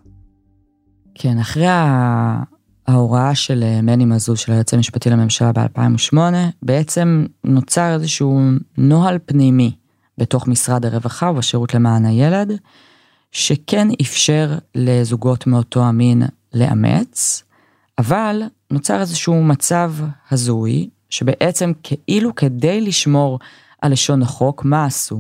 כן, 1.15 1.39
אחרי 1.39 1.67
ההוראה 2.87 3.35
של 3.35 3.63
אה, 3.63 3.81
מני 3.81 4.05
מזוז, 4.05 4.39
של 4.39 4.51
היועץ 4.51 4.73
המשפטי 4.73 5.09
לממשלה 5.09 5.51
ב-2008, 5.51 6.17
בעצם 6.61 7.25
נוצר 7.43 7.93
איזשהו 7.93 8.41
נוהל 8.77 9.19
פנימי 9.25 9.75
בתוך 10.17 10.47
משרד 10.47 10.85
הרווחה 10.85 11.29
ובשירות 11.29 11.73
למען 11.73 12.05
הילד, 12.05 12.51
שכן 13.31 13.87
אפשר 14.01 14.57
לזוגות 14.75 15.47
מאותו 15.47 15.83
המין 15.83 16.23
לאמץ, 16.53 17.43
אבל 17.97 18.41
נוצר 18.71 19.01
איזשהו 19.01 19.43
מצב 19.43 19.93
הזוי, 20.31 20.89
שבעצם 21.09 21.71
כאילו 21.83 22.35
כדי 22.35 22.81
לשמור 22.81 23.39
על 23.81 23.91
לשון 23.91 24.21
החוק, 24.21 24.65
מה 24.65 24.85
עשו? 24.85 25.19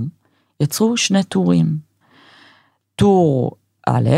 יצרו 0.59 0.97
שני 0.97 1.23
טורים. 1.23 1.77
טור 2.95 3.51
א', 3.87 4.09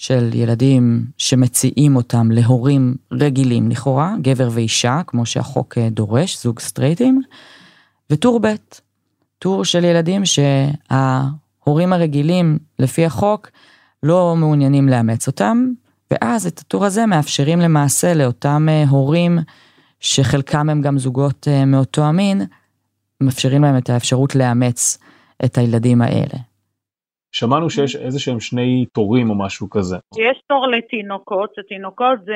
של 0.00 0.30
ילדים 0.34 1.04
שמציעים 1.16 1.96
אותם 1.96 2.30
להורים 2.30 2.94
רגילים 3.12 3.70
לכאורה, 3.70 4.14
גבר 4.20 4.48
ואישה, 4.52 5.00
כמו 5.06 5.26
שהחוק 5.26 5.78
אה, 5.78 5.88
דורש, 5.90 6.42
זוג 6.42 6.60
סטרייטים, 6.60 7.20
וטור 8.10 8.40
ב', 8.40 8.54
טור 9.38 9.64
של 9.64 9.84
ילדים 9.84 10.22
שההורים 10.24 11.92
הרגילים 11.92 12.58
לפי 12.78 13.04
החוק 13.04 13.50
לא 14.02 14.36
מעוניינים 14.36 14.88
לאמץ 14.88 15.26
אותם, 15.26 15.68
ואז 16.10 16.46
את 16.46 16.58
הטור 16.58 16.84
הזה 16.84 17.06
מאפשרים 17.06 17.60
למעשה 17.60 18.14
לאותם 18.14 18.66
אה, 18.68 18.84
הורים, 18.88 19.38
שחלקם 20.00 20.70
הם 20.70 20.82
גם 20.82 20.98
זוגות 20.98 21.48
אה, 21.48 21.64
מאותו 21.64 22.04
המין, 22.04 22.42
מאפשרים 23.20 23.62
להם 23.62 23.78
את 23.78 23.90
האפשרות 23.90 24.34
לאמץ 24.34 24.98
את 25.44 25.58
הילדים 25.58 26.02
האלה. 26.02 26.38
שמענו 27.38 27.70
שיש 27.70 27.96
איזה 27.96 28.18
שהם 28.20 28.40
שני 28.40 28.86
תורים 28.94 29.30
או 29.30 29.38
משהו 29.38 29.70
כזה. 29.70 29.96
יש 30.18 30.42
תור 30.46 30.66
לתינוקות, 30.66 31.58
התינוקות 31.58 32.24
זה 32.24 32.32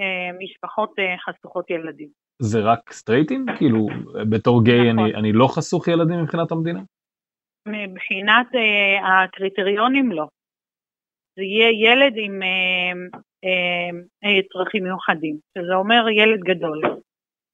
אה, 0.00 0.30
משפחות 0.42 0.90
אה, 0.98 1.14
חשוכות 1.24 1.70
ילדים. 1.70 2.08
זה 2.42 2.60
רק 2.60 2.92
סטרייטים? 2.92 3.46
כאילו, 3.58 3.86
בתור 4.30 4.64
גיי 4.64 4.92
נכון. 4.92 4.98
אני, 4.98 5.14
אני 5.14 5.32
לא 5.32 5.46
חשוך 5.46 5.88
ילדים 5.88 6.22
מבחינת 6.22 6.52
המדינה? 6.52 6.80
מבחינת 7.66 8.46
אה, 8.54 9.24
הקריטריונים 9.24 10.12
לא. 10.12 10.26
זה 11.36 11.42
יהיה 11.42 11.70
ילד 11.70 12.14
עם 12.16 12.42
אה, 12.42 12.92
אה, 13.44 13.90
אה, 14.24 14.42
צרכים 14.52 14.84
מיוחדים, 14.84 15.36
שזה 15.58 15.74
אומר 15.74 16.08
ילד 16.08 16.40
גדול, 16.40 16.80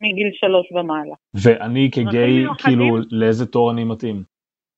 מגיל 0.02 0.30
שלוש 0.32 0.73
ומעלה. 0.73 1.14
ואני 1.42 1.90
כגיי, 1.94 2.44
כאילו, 2.59 2.87
לאיזה 3.11 3.47
תור 3.47 3.71
אני 3.73 3.85
מתאים? 3.85 4.23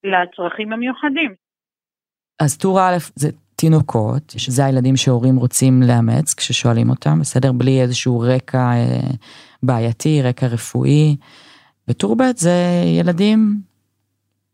לצרכים 0.04 0.72
המיוחדים. 0.72 1.43
אז 2.38 2.56
טור 2.56 2.80
א' 2.80 2.96
זה 3.16 3.30
תינוקות, 3.56 4.34
שזה 4.36 4.64
הילדים 4.64 4.96
שהורים 4.96 5.36
רוצים 5.36 5.82
לאמץ 5.82 6.34
כששואלים 6.34 6.90
אותם, 6.90 7.20
בסדר? 7.20 7.52
בלי 7.52 7.82
איזשהו 7.82 8.20
רקע 8.20 8.72
אה, 8.72 9.00
בעייתי, 9.62 10.22
רקע 10.22 10.46
רפואי. 10.46 11.16
וטור 11.88 12.16
ב' 12.16 12.22
זה 12.36 12.54
ילדים 12.98 13.60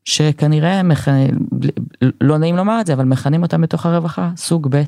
שכנראה, 0.05 0.83
מכ... 0.83 1.09
לא 2.21 2.39
נעים 2.39 2.57
לומר 2.57 2.81
את 2.81 2.87
זה, 2.87 2.93
אבל 2.93 3.05
מכנים 3.05 3.43
אותם 3.43 3.61
בתוך 3.61 3.87
הרווחה, 3.87 4.31
סוג 4.37 4.69
ב', 4.71 4.83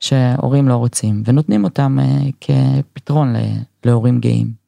שהורים 0.00 0.68
לא 0.68 0.74
רוצים, 0.74 1.22
ונותנים 1.26 1.64
אותם 1.64 1.98
אה, 2.00 2.04
כפתרון 2.40 3.34
להורים 3.84 4.20
גאים. 4.20 4.63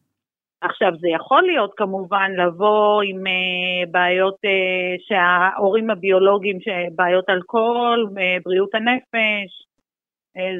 עכשיו 0.76 0.92
זה 1.00 1.08
יכול 1.08 1.42
להיות 1.42 1.72
כמובן 1.76 2.30
לבוא 2.36 3.02
עם 3.02 3.16
uh, 3.16 3.90
בעיות 3.90 4.34
uh, 4.34 5.08
שההורים 5.08 5.90
הביולוגיים, 5.90 6.58
בעיות 6.94 7.30
אלכוהול, 7.30 8.06
uh, 8.10 8.42
בריאות 8.44 8.74
הנפש, 8.74 9.50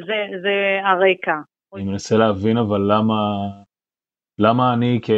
זה, 0.07 0.39
זה 0.43 0.81
הרקע. 0.85 1.37
אני 1.75 1.85
מנסה 1.85 2.17
להבין 2.17 2.57
אבל 2.57 2.81
למה, 2.81 3.19
למה 4.39 4.75
אני 4.75 5.01
כ, 5.03 5.11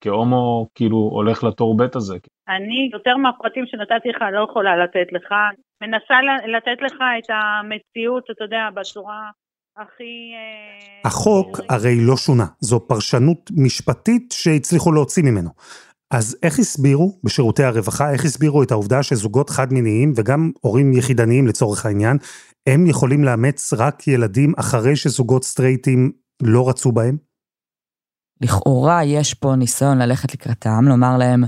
כהומו 0.00 0.66
כאילו 0.74 0.96
הולך 0.96 1.44
לתור 1.44 1.76
ב' 1.76 1.96
הזה? 1.96 2.14
אני 2.48 2.90
יותר 2.92 3.16
מהפרטים 3.16 3.66
שנתתי 3.66 4.08
לך 4.08 4.22
לא 4.32 4.46
יכולה 4.50 4.76
לתת 4.76 5.12
לך, 5.12 5.34
מנסה 5.82 6.14
לתת 6.56 6.82
לך 6.82 6.94
את 7.18 7.30
המציאות, 7.30 8.30
אתה 8.30 8.44
יודע, 8.44 8.68
בצורה 8.74 9.30
הכי... 9.76 10.32
אה, 10.34 11.08
החוק 11.08 11.60
הרי 11.68 12.00
לא 12.00 12.16
שונה, 12.16 12.46
זו 12.60 12.80
פרשנות 12.80 13.50
משפטית 13.56 14.32
שהצליחו 14.32 14.92
להוציא 14.92 15.22
ממנו. 15.22 15.50
אז 16.10 16.36
איך 16.42 16.58
הסבירו 16.58 17.18
בשירותי 17.24 17.64
הרווחה, 17.64 18.12
איך 18.12 18.24
הסבירו 18.24 18.62
את 18.62 18.70
העובדה 18.70 19.02
שזוגות 19.02 19.50
חד-מיניים 19.50 20.12
וגם 20.16 20.50
הורים 20.60 20.92
יחידניים 20.92 21.46
לצורך 21.46 21.86
העניין, 21.86 22.16
הם 22.66 22.86
יכולים 22.86 23.24
לאמץ 23.24 23.72
רק 23.72 24.08
ילדים 24.08 24.52
אחרי 24.56 24.96
שזוגות 24.96 25.44
סטרייטים 25.44 26.12
לא 26.42 26.68
רצו 26.68 26.92
בהם? 26.92 27.16
לכאורה 28.40 29.04
יש 29.04 29.34
פה 29.34 29.54
ניסיון 29.56 29.98
ללכת 29.98 30.34
לקראתם, 30.34 30.84
לומר 30.88 31.16
להם, 31.16 31.44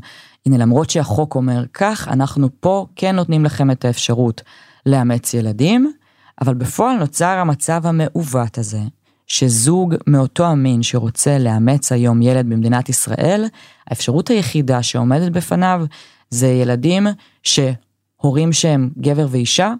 הנה 0.46 0.58
למרות 0.58 0.90
שהחוק 0.90 1.34
אומר 1.34 1.66
כך, 1.74 2.08
אנחנו 2.08 2.48
פה 2.60 2.86
כן 2.96 3.16
נותנים 3.16 3.44
לכם 3.44 3.70
את 3.70 3.84
האפשרות 3.84 4.42
לאמץ 4.86 5.34
ילדים, 5.34 5.92
אבל 6.40 6.54
בפועל 6.54 6.96
נוצר 6.96 7.38
המצב 7.38 7.86
המעוות 7.86 8.58
הזה, 8.58 8.80
שזוג 9.26 9.94
מאותו 10.06 10.46
המין 10.46 10.82
שרוצה 10.82 11.38
לאמץ 11.38 11.92
היום 11.92 12.22
ילד 12.22 12.46
במדינת 12.48 12.88
ישראל, 12.88 13.44
האפשרות 13.86 14.30
היחידה 14.30 14.82
שעומדת 14.82 15.32
בפניו 15.32 15.84
זה 16.30 16.46
ילדים 16.46 17.06
שהורים 17.42 18.52
שהם 18.52 18.90
גבר 18.98 19.26
ואישה 19.30 19.72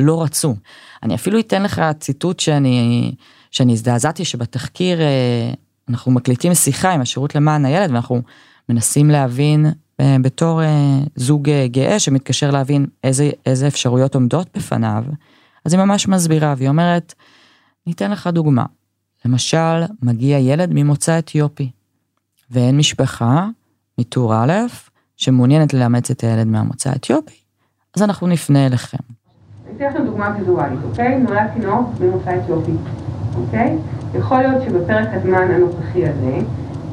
לא 0.00 0.22
רצו. 0.22 0.54
אני 1.02 1.14
אפילו 1.14 1.38
אתן 1.38 1.62
לך 1.62 1.82
ציטוט 2.00 2.40
שאני, 2.40 3.14
שאני 3.50 3.72
הזדעזעתי 3.72 4.24
שבתחקיר 4.24 5.00
אה, 5.00 5.52
אנחנו 5.88 6.12
מקליטים 6.12 6.54
שיחה 6.54 6.92
עם 6.92 7.00
השירות 7.00 7.34
למען 7.34 7.64
הילד 7.64 7.90
ואנחנו 7.90 8.22
מנסים 8.68 9.10
להבין 9.10 9.66
אה, 10.00 10.16
בתור 10.22 10.62
אה, 10.62 10.98
זוג 11.16 11.50
גאה 11.66 11.98
שמתקשר 11.98 12.50
להבין 12.50 12.86
איזה, 13.04 13.30
איזה 13.46 13.66
אפשרויות 13.66 14.14
עומדות 14.14 14.48
בפניו. 14.56 15.04
אז 15.64 15.72
היא 15.72 15.80
ממש 15.80 16.08
מסבירה, 16.08 16.54
והיא 16.56 16.68
אומרת, 16.68 17.14
ניתן 17.86 18.10
לך 18.10 18.26
דוגמה. 18.26 18.64
למשל, 19.24 19.82
מגיע 20.02 20.38
ילד 20.38 20.70
ממוצא 20.72 21.18
אתיופי, 21.18 21.70
ואין 22.50 22.76
משפחה 22.76 23.48
מטור 23.98 24.34
א' 24.34 24.52
שמעוניינת 25.16 25.74
לאמץ 25.74 26.10
את 26.10 26.20
הילד 26.20 26.46
מהמוצא 26.46 26.90
האתיופי, 26.90 27.34
אז 27.96 28.02
אנחנו 28.02 28.26
נפנה 28.26 28.66
אליכם. 28.66 28.98
אני 29.66 29.76
אתן 29.76 29.84
לכם 29.94 30.04
דוגמה 30.04 30.34
ויזואלית, 30.38 30.78
אוקיי? 30.84 31.18
נולד 31.18 31.46
תינוק 31.54 31.90
ממוצא 32.00 32.36
אתיופי, 32.36 32.72
אוקיי? 33.36 33.76
יכול 34.14 34.38
להיות 34.38 34.62
שבפרק 34.62 35.08
הזמן 35.12 35.50
הנוכחי 35.50 36.08
הזה 36.08 36.38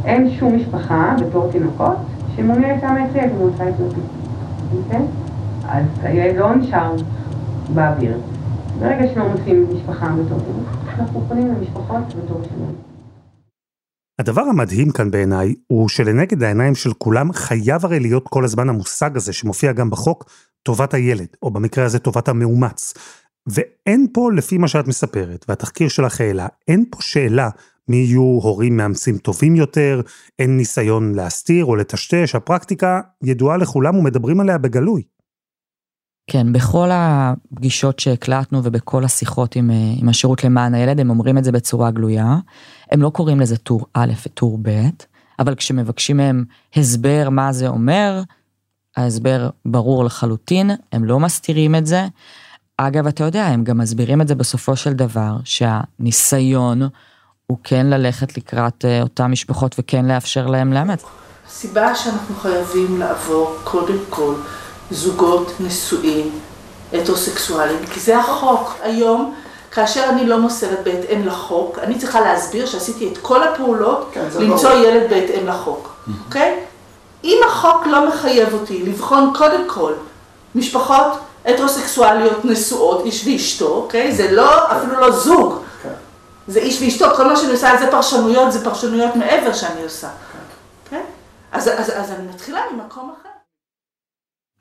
אין 0.05 0.37
שום 0.39 0.55
משפחה 0.55 1.15
בתור 1.19 1.51
תינוקות 1.51 1.97
שמעוניינת 2.35 2.83
לאמץ 2.83 3.15
ילד 3.15 3.31
ממוצא 3.31 3.69
אתיופי, 3.69 4.01
אוקיי? 4.77 5.01
אז 5.67 5.85
הילד 6.01 6.35
לא 6.35 6.55
נשאר 6.55 6.95
באוויר. 7.73 8.17
ברגע 8.79 9.13
שלא 9.13 9.27
מוצאים 9.27 9.67
משפחה 9.75 10.15
בתור 10.25 10.39
אנחנו 10.87 11.25
פונים 11.27 11.47
למשפחות 11.47 12.15
בתור 12.23 12.43
שלנו. 12.43 12.75
הדבר 14.19 14.41
המדהים 14.41 14.91
כאן 14.91 15.11
בעיניי 15.11 15.55
הוא 15.67 15.89
שלנגד 15.89 16.43
העיניים 16.43 16.75
של 16.75 16.93
כולם 16.93 17.33
חייב 17.33 17.85
הרי 17.85 17.99
להיות 17.99 18.27
כל 18.29 18.43
הזמן 18.43 18.69
המושג 18.69 19.17
הזה 19.17 19.33
שמופיע 19.33 19.71
גם 19.71 19.89
בחוק, 19.89 20.29
טובת 20.63 20.93
הילד, 20.93 21.27
או 21.43 21.51
במקרה 21.51 21.85
הזה 21.85 21.99
טובת 21.99 22.27
המאומץ. 22.27 22.93
ואין 23.47 24.07
פה, 24.13 24.31
לפי 24.33 24.57
מה 24.57 24.67
שאת 24.67 24.87
מספרת, 24.87 25.45
והתחקיר 25.49 25.87
שלך 25.87 26.21
העלה, 26.21 26.47
אין 26.67 26.85
פה 26.91 26.97
שאלה 27.01 27.49
מי 27.87 27.95
יהיו 27.95 28.21
הורים 28.21 28.77
מאמצים 28.77 29.17
טובים 29.17 29.55
יותר, 29.55 30.01
אין 30.39 30.57
ניסיון 30.57 31.15
להסתיר 31.15 31.65
או 31.65 31.75
לטשטש, 31.75 32.35
הפרקטיקה 32.35 33.01
ידועה 33.23 33.57
לכולם 33.57 33.95
ומדברים 33.95 34.39
עליה 34.39 34.57
בגלוי. 34.57 35.03
כן, 36.29 36.53
בכל 36.53 36.89
הפגישות 36.93 37.99
שהקלטנו 37.99 38.61
ובכל 38.63 39.03
השיחות 39.03 39.55
עם, 39.55 39.71
אה, 39.71 39.75
עם 39.97 40.09
השירות 40.09 40.43
למען 40.43 40.73
הילד, 40.73 40.99
הם 40.99 41.09
אומרים 41.09 41.37
את 41.37 41.43
זה 41.43 41.51
בצורה 41.51 41.91
גלויה. 41.91 42.37
הם 42.91 43.01
לא 43.01 43.09
קוראים 43.09 43.39
לזה 43.39 43.57
טור 43.57 43.85
א' 43.93 44.11
וטור 44.25 44.59
ב', 44.61 44.89
אבל 45.39 45.55
כשמבקשים 45.55 46.17
מהם 46.17 46.45
הסבר 46.75 47.29
מה 47.29 47.53
זה 47.53 47.67
אומר, 47.67 48.21
ההסבר 48.97 49.49
ברור 49.65 50.05
לחלוטין, 50.05 50.71
הם 50.91 51.03
לא 51.03 51.19
מסתירים 51.19 51.75
את 51.75 51.85
זה. 51.85 52.07
אגב, 52.77 53.07
אתה 53.07 53.23
יודע, 53.23 53.45
הם 53.45 53.63
גם 53.63 53.77
מסבירים 53.77 54.21
את 54.21 54.27
זה 54.27 54.35
בסופו 54.35 54.75
של 54.75 54.93
דבר, 54.93 55.37
שהניסיון 55.43 56.81
הוא 57.47 57.57
כן 57.63 57.87
ללכת 57.87 58.37
לקראת 58.37 58.85
אה, 58.85 59.01
אותן 59.01 59.25
משפחות 59.25 59.75
וכן 59.79 60.05
לאפשר 60.05 60.47
להם 60.47 60.73
לאמץ. 60.73 61.03
הסיבה 61.47 61.95
שאנחנו 61.95 62.35
חייבים 62.35 62.99
לעבור 62.99 63.55
קודם 63.63 63.97
כל 64.09 64.33
זוגות 64.91 65.51
נשואים 65.59 66.39
הטרוסקסואלים, 66.93 67.85
כי 67.93 67.99
זה 67.99 68.17
החוק. 68.17 68.73
היום, 68.81 69.33
כאשר 69.71 70.03
אני 70.09 70.27
לא 70.27 70.39
מוסרת 70.39 70.79
בהתאם 70.83 71.25
לחוק, 71.25 71.79
אני 71.79 71.97
צריכה 71.97 72.21
להסביר 72.21 72.65
שעשיתי 72.65 73.09
את 73.13 73.17
כל 73.17 73.43
הפעולות 73.43 74.09
כן, 74.11 74.27
למצוא 74.39 74.69
ברור. 74.69 74.85
ילד 74.85 75.09
בהתאם 75.09 75.47
לחוק, 75.47 75.89
אוקיי? 76.25 76.59
אם 77.23 77.37
החוק 77.47 77.87
לא 77.87 78.07
מחייב 78.07 78.53
אותי 78.53 78.83
לבחון 78.83 79.33
קודם 79.37 79.69
כל 79.69 79.93
משפחות 80.55 81.07
הטרוסקסואליות 81.45 82.45
נשואות, 82.45 83.05
איש 83.05 83.27
ואשתו, 83.27 83.67
אוקיי? 83.67 84.15
זה 84.15 84.31
לא, 84.31 84.71
אפילו 84.71 84.99
לא 84.99 85.11
זוג. 85.11 85.53
כן. 85.83 85.89
זה 86.47 86.59
איש 86.59 86.81
ואשתו, 86.81 87.05
כל 87.15 87.27
מה 87.27 87.35
שאני 87.35 87.51
עושה 87.51 87.77
זה 87.79 87.91
פרשנויות, 87.91 88.51
זה 88.51 88.63
פרשנויות 88.63 89.15
מעבר 89.15 89.53
שאני 89.53 89.83
עושה. 89.83 90.07
כן? 90.89 91.01
אז, 91.51 91.67
אז, 91.67 91.91
אז 91.95 92.11
אני 92.11 92.27
מתחילה 92.27 92.61
ממקום 92.73 93.11
אחר. 93.21 93.26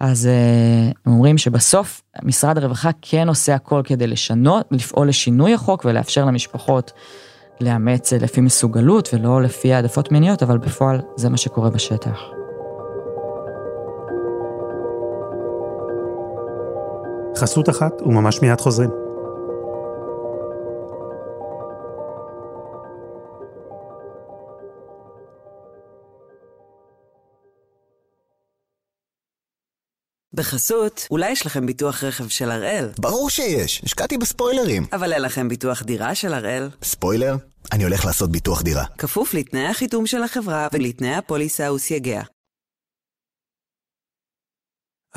אז 0.00 0.26
אה, 0.26 0.90
הם 1.06 1.12
אומרים 1.12 1.38
שבסוף 1.38 2.02
משרד 2.22 2.58
הרווחה 2.58 2.90
כן 3.02 3.28
עושה 3.28 3.54
הכל 3.54 3.82
כדי 3.84 4.06
לשנות, 4.06 4.66
לפעול 4.70 5.08
לשינוי 5.08 5.54
החוק 5.54 5.84
ולאפשר 5.84 6.24
למשפחות 6.24 6.92
לאמץ 7.60 8.12
לפי 8.12 8.40
מסוגלות 8.40 9.08
ולא 9.14 9.42
לפי 9.42 9.72
העדפות 9.72 10.12
מיניות, 10.12 10.42
אבל 10.42 10.58
בפועל 10.58 11.00
זה 11.16 11.28
מה 11.28 11.36
שקורה 11.36 11.70
בשטח. 11.70 12.20
חסות 17.36 17.68
אחת 17.68 18.02
וממש 18.02 18.42
מיד 18.42 18.60
חוזרים. 18.60 19.05
בחסות, 30.36 31.06
אולי 31.10 31.30
יש 31.30 31.46
לכם 31.46 31.66
ביטוח 31.66 32.04
רכב 32.04 32.28
של 32.28 32.50
הראל? 32.50 32.88
ברור 32.98 33.30
שיש, 33.30 33.80
השקעתי 33.84 34.18
בספוילרים. 34.18 34.86
אבל 34.92 35.12
אין 35.12 35.22
לכם 35.22 35.48
ביטוח 35.48 35.82
דירה 35.82 36.14
של 36.14 36.34
הראל? 36.34 36.68
ספוילר? 36.82 37.36
אני 37.72 37.84
הולך 37.84 38.04
לעשות 38.04 38.30
ביטוח 38.32 38.62
דירה. 38.62 38.84
כפוף 38.98 39.34
לתנאי 39.34 39.66
החיתום 39.66 40.06
של 40.06 40.22
החברה 40.22 40.68
ולתנאי 40.72 41.14
הפוליסה 41.14 41.72
וסייגיה. 41.72 42.22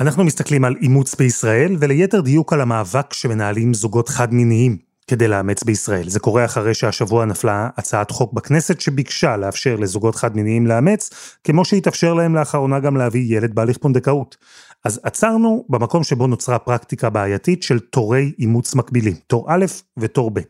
אנחנו 0.00 0.24
מסתכלים 0.24 0.64
על 0.64 0.76
אימוץ 0.82 1.14
בישראל, 1.14 1.76
וליתר 1.80 2.20
דיוק 2.20 2.52
על 2.52 2.60
המאבק 2.60 3.12
שמנהלים 3.12 3.74
זוגות 3.74 4.08
חד-מיניים 4.08 4.90
כדי 5.10 5.28
לאמץ 5.28 5.62
בישראל. 5.62 6.08
זה 6.08 6.20
קורה 6.20 6.44
אחרי 6.44 6.74
שהשבוע 6.74 7.24
נפלה 7.24 7.68
הצעת 7.76 8.10
חוק 8.10 8.32
בכנסת 8.32 8.80
שביקשה 8.80 9.36
לאפשר 9.36 9.76
לזוגות 9.76 10.16
חד-מיניים 10.16 10.66
לאמץ, 10.66 11.10
כמו 11.44 11.64
שהתאפשר 11.64 12.14
להם 12.14 12.34
לאחרונה 12.34 12.80
גם 12.80 12.96
להביא 12.96 13.36
ילד 13.36 13.54
בהליך 13.54 13.78
פונדקאות. 13.78 14.36
אז 14.84 15.00
עצרנו 15.02 15.64
במקום 15.68 16.04
שבו 16.04 16.26
נוצרה 16.26 16.58
פרקטיקה 16.58 17.10
בעייתית 17.10 17.62
של 17.62 17.78
תורי 17.78 18.32
אימוץ 18.38 18.74
מקבילים, 18.74 19.14
תור 19.26 19.46
א' 19.48 19.64
ותור 19.96 20.30
ב'. 20.30 20.40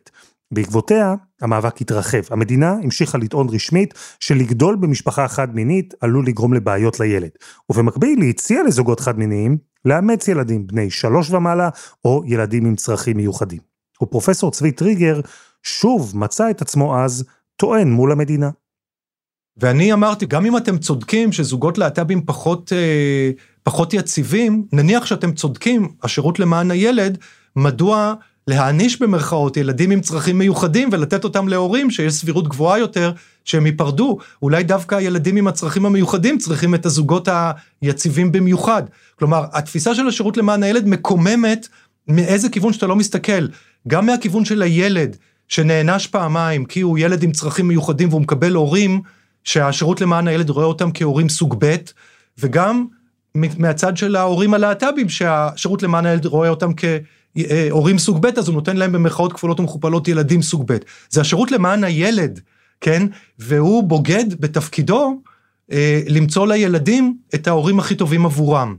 בעקבותיה, 0.51 1.15
המאבק 1.41 1.81
התרחב. 1.81 2.21
המדינה 2.29 2.71
המשיכה 2.83 3.17
לטעון 3.17 3.47
רשמית 3.49 3.93
שלגדול 4.19 4.75
במשפחה 4.75 5.27
חד-מינית 5.27 5.93
עלול 6.01 6.27
לגרום 6.27 6.53
לבעיות 6.53 6.99
לילד. 6.99 7.29
ובמקביל 7.69 8.21
היא 8.21 8.29
הציעה 8.29 8.63
לזוגות 8.63 8.99
חד-מיניים 8.99 9.57
לאמץ 9.85 10.27
ילדים 10.27 10.67
בני 10.67 10.89
שלוש 10.89 11.31
ומעלה, 11.31 11.69
או 12.05 12.23
ילדים 12.25 12.65
עם 12.65 12.75
צרכים 12.75 13.17
מיוחדים. 13.17 13.59
ופרופסור 14.03 14.51
צבי 14.51 14.71
טריגר 14.71 15.21
שוב 15.63 16.17
מצא 16.17 16.49
את 16.49 16.61
עצמו 16.61 16.97
אז 16.99 17.23
טוען 17.55 17.91
מול 17.91 18.11
המדינה. 18.11 18.49
ואני 19.61 19.93
אמרתי, 19.93 20.25
גם 20.25 20.45
אם 20.45 20.57
אתם 20.57 20.77
צודקים 20.77 21.31
שזוגות 21.31 21.77
להט"בים 21.77 22.25
פחות, 22.25 22.73
אה, 22.75 23.31
פחות 23.63 23.93
יציבים, 23.93 24.65
נניח 24.73 25.05
שאתם 25.05 25.31
צודקים, 25.31 25.89
השירות 26.03 26.39
למען 26.39 26.71
הילד, 26.71 27.17
מדוע 27.55 28.13
להעניש 28.47 29.01
במרכאות 29.01 29.57
ילדים 29.57 29.91
עם 29.91 30.01
צרכים 30.01 30.37
מיוחדים 30.37 30.89
ולתת 30.91 31.23
אותם 31.23 31.47
להורים 31.47 31.91
שיש 31.91 32.13
סבירות 32.13 32.47
גבוהה 32.47 32.79
יותר 32.79 33.11
שהם 33.45 33.65
ייפרדו. 33.65 34.17
אולי 34.41 34.63
דווקא 34.63 34.95
הילדים 34.95 35.35
עם 35.37 35.47
הצרכים 35.47 35.85
המיוחדים 35.85 36.37
צריכים 36.37 36.75
את 36.75 36.85
הזוגות 36.85 37.27
היציבים 37.81 38.31
במיוחד. 38.31 38.83
כלומר, 39.19 39.45
התפיסה 39.53 39.95
של 39.95 40.07
השירות 40.07 40.37
למען 40.37 40.63
הילד 40.63 40.87
מקוממת 40.87 41.67
מאיזה 42.07 42.49
כיוון 42.49 42.73
שאתה 42.73 42.87
לא 42.87 42.95
מסתכל. 42.95 43.47
גם 43.87 44.05
מהכיוון 44.05 44.45
של 44.45 44.61
הילד 44.61 45.17
שנענש 45.47 46.07
פעמיים 46.07 46.65
כי 46.65 46.81
הוא 46.81 46.97
ילד 46.97 47.23
עם 47.23 47.31
צרכים 47.31 47.67
מיוחדים 47.67 48.09
והוא 48.09 48.21
מקבל 48.21 48.53
הורים 48.53 49.01
שהשירות 49.43 50.01
למען 50.01 50.27
הילד 50.27 50.49
רואה 50.49 50.65
אותם 50.65 50.89
כהורים 50.93 51.29
סוג 51.29 51.55
ב', 51.59 51.75
וגם 52.37 52.85
מהצד 53.35 53.97
של 53.97 54.15
ההורים 54.15 54.53
הלהט"בים 54.53 55.09
שהשירות 55.09 55.83
למען 55.83 56.05
הילד 56.05 56.25
רואה 56.25 56.49
אותם 56.49 56.71
כ... 56.77 56.85
אה, 57.37 57.69
סוג 57.97 58.21
ב', 58.21 58.25
אז 58.25 58.47
הוא 58.47 58.55
נותן 58.55 58.77
להם 58.77 58.91
במרכאות 58.91 59.33
כפולות 59.33 59.59
ומכופלות 59.59 60.07
ילדים 60.07 60.41
סוג 60.41 60.63
ב'. 60.71 60.77
זה 61.09 61.21
השירות 61.21 61.51
למען 61.51 61.83
הילד, 61.83 62.39
כן? 62.81 63.07
והוא 63.39 63.83
בוגד 63.83 64.41
בתפקידו 64.41 65.21
אה, 65.71 66.01
למצוא 66.07 66.47
לילדים 66.47 67.17
את 67.35 67.47
ההורים 67.47 67.79
הכי 67.79 67.95
טובים 67.95 68.25
עבורם. 68.25 68.75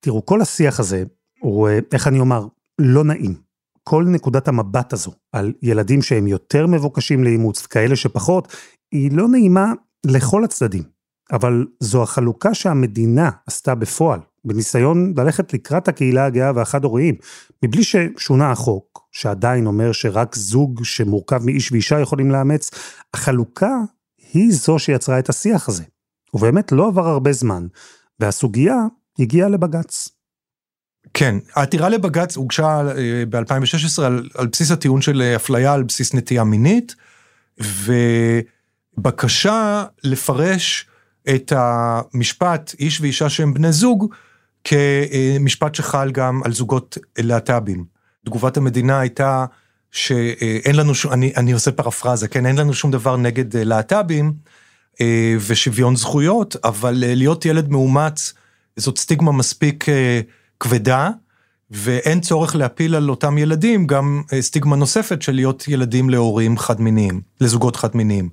תראו, 0.00 0.26
כל 0.26 0.40
השיח 0.40 0.80
הזה 0.80 1.04
הוא, 1.40 1.68
אה, 1.68 1.78
איך 1.92 2.08
אני 2.08 2.20
אומר, 2.20 2.46
לא 2.78 3.04
נעים. 3.04 3.34
כל 3.84 4.04
נקודת 4.08 4.48
המבט 4.48 4.92
הזו 4.92 5.12
על 5.32 5.52
ילדים 5.62 6.02
שהם 6.02 6.26
יותר 6.26 6.66
מבוקשים 6.66 7.24
לאימוץ 7.24 7.64
וכאלה 7.64 7.96
שפחות, 7.96 8.56
היא 8.92 9.12
לא 9.12 9.28
נעימה 9.28 9.72
לכל 10.06 10.44
הצדדים. 10.44 10.98
אבל 11.32 11.66
זו 11.80 12.02
החלוקה 12.02 12.54
שהמדינה 12.54 13.30
עשתה 13.46 13.74
בפועל, 13.74 14.20
בניסיון 14.44 15.14
ללכת 15.16 15.54
לקראת 15.54 15.88
הקהילה 15.88 16.26
הגאה 16.26 16.52
והחד-הוריים, 16.54 17.14
מבלי 17.64 17.82
ששונה 17.84 18.50
החוק, 18.50 19.08
שעדיין 19.12 19.66
אומר 19.66 19.92
שרק 19.92 20.36
זוג 20.36 20.84
שמורכב 20.84 21.44
מאיש 21.44 21.72
ואישה 21.72 22.00
יכולים 22.00 22.30
לאמץ, 22.30 22.70
החלוקה 23.14 23.74
היא 24.32 24.52
זו 24.52 24.78
שיצרה 24.78 25.18
את 25.18 25.28
השיח 25.28 25.68
הזה. 25.68 25.84
ובאמת 26.34 26.72
לא 26.72 26.88
עבר 26.88 27.08
הרבה 27.08 27.32
זמן, 27.32 27.66
והסוגיה 28.20 28.76
הגיעה 29.18 29.48
לבג"ץ. 29.48 30.08
כן, 31.14 31.34
העתירה 31.54 31.88
לבג"ץ 31.88 32.36
הוגשה 32.36 32.80
אה, 32.96 33.24
ב-2016 33.30 34.02
על, 34.02 34.28
על 34.34 34.46
בסיס 34.46 34.70
הטיעון 34.70 35.00
של 35.00 35.22
אה, 35.22 35.36
אפליה 35.36 35.72
על 35.72 35.82
בסיס 35.82 36.14
נטייה 36.14 36.44
מינית, 36.44 36.94
ובקשה 38.98 39.84
לפרש 40.04 40.86
את 41.34 41.52
המשפט 41.56 42.74
איש 42.78 43.00
ואישה 43.00 43.28
שהם 43.28 43.54
בני 43.54 43.72
זוג 43.72 44.14
כמשפט 44.64 45.74
שחל 45.74 46.10
גם 46.10 46.40
על 46.44 46.52
זוגות 46.52 46.98
להט"בים. 47.18 47.84
תגובת 48.24 48.56
המדינה 48.56 49.00
הייתה 49.00 49.44
שאין 49.90 50.76
לנו 50.76 50.94
שום, 50.94 51.12
אני, 51.12 51.32
אני 51.36 51.52
עושה 51.52 51.72
פרפרזה, 51.72 52.28
כן, 52.28 52.46
אין 52.46 52.56
לנו 52.58 52.74
שום 52.74 52.90
דבר 52.90 53.16
נגד 53.16 53.56
להט"בים 53.56 54.32
אה, 55.00 55.36
ושוויון 55.46 55.96
זכויות, 55.96 56.56
אבל 56.64 57.04
אה, 57.06 57.14
להיות 57.14 57.44
ילד 57.44 57.70
מאומץ 57.70 58.34
זאת 58.76 58.98
סטיגמה 58.98 59.32
מספיק 59.32 59.88
אה, 59.88 60.20
כבדה, 60.60 61.10
ואין 61.70 62.20
צורך 62.20 62.56
להפיל 62.56 62.94
על 62.94 63.10
אותם 63.10 63.38
ילדים 63.38 63.86
גם 63.86 64.22
סטיגמה 64.40 64.76
נוספת 64.76 65.22
של 65.22 65.32
להיות 65.34 65.68
ילדים 65.68 66.10
להורים 66.10 66.58
חד-מיניים, 66.58 67.20
לזוגות 67.40 67.76
חד-מיניים. 67.76 68.28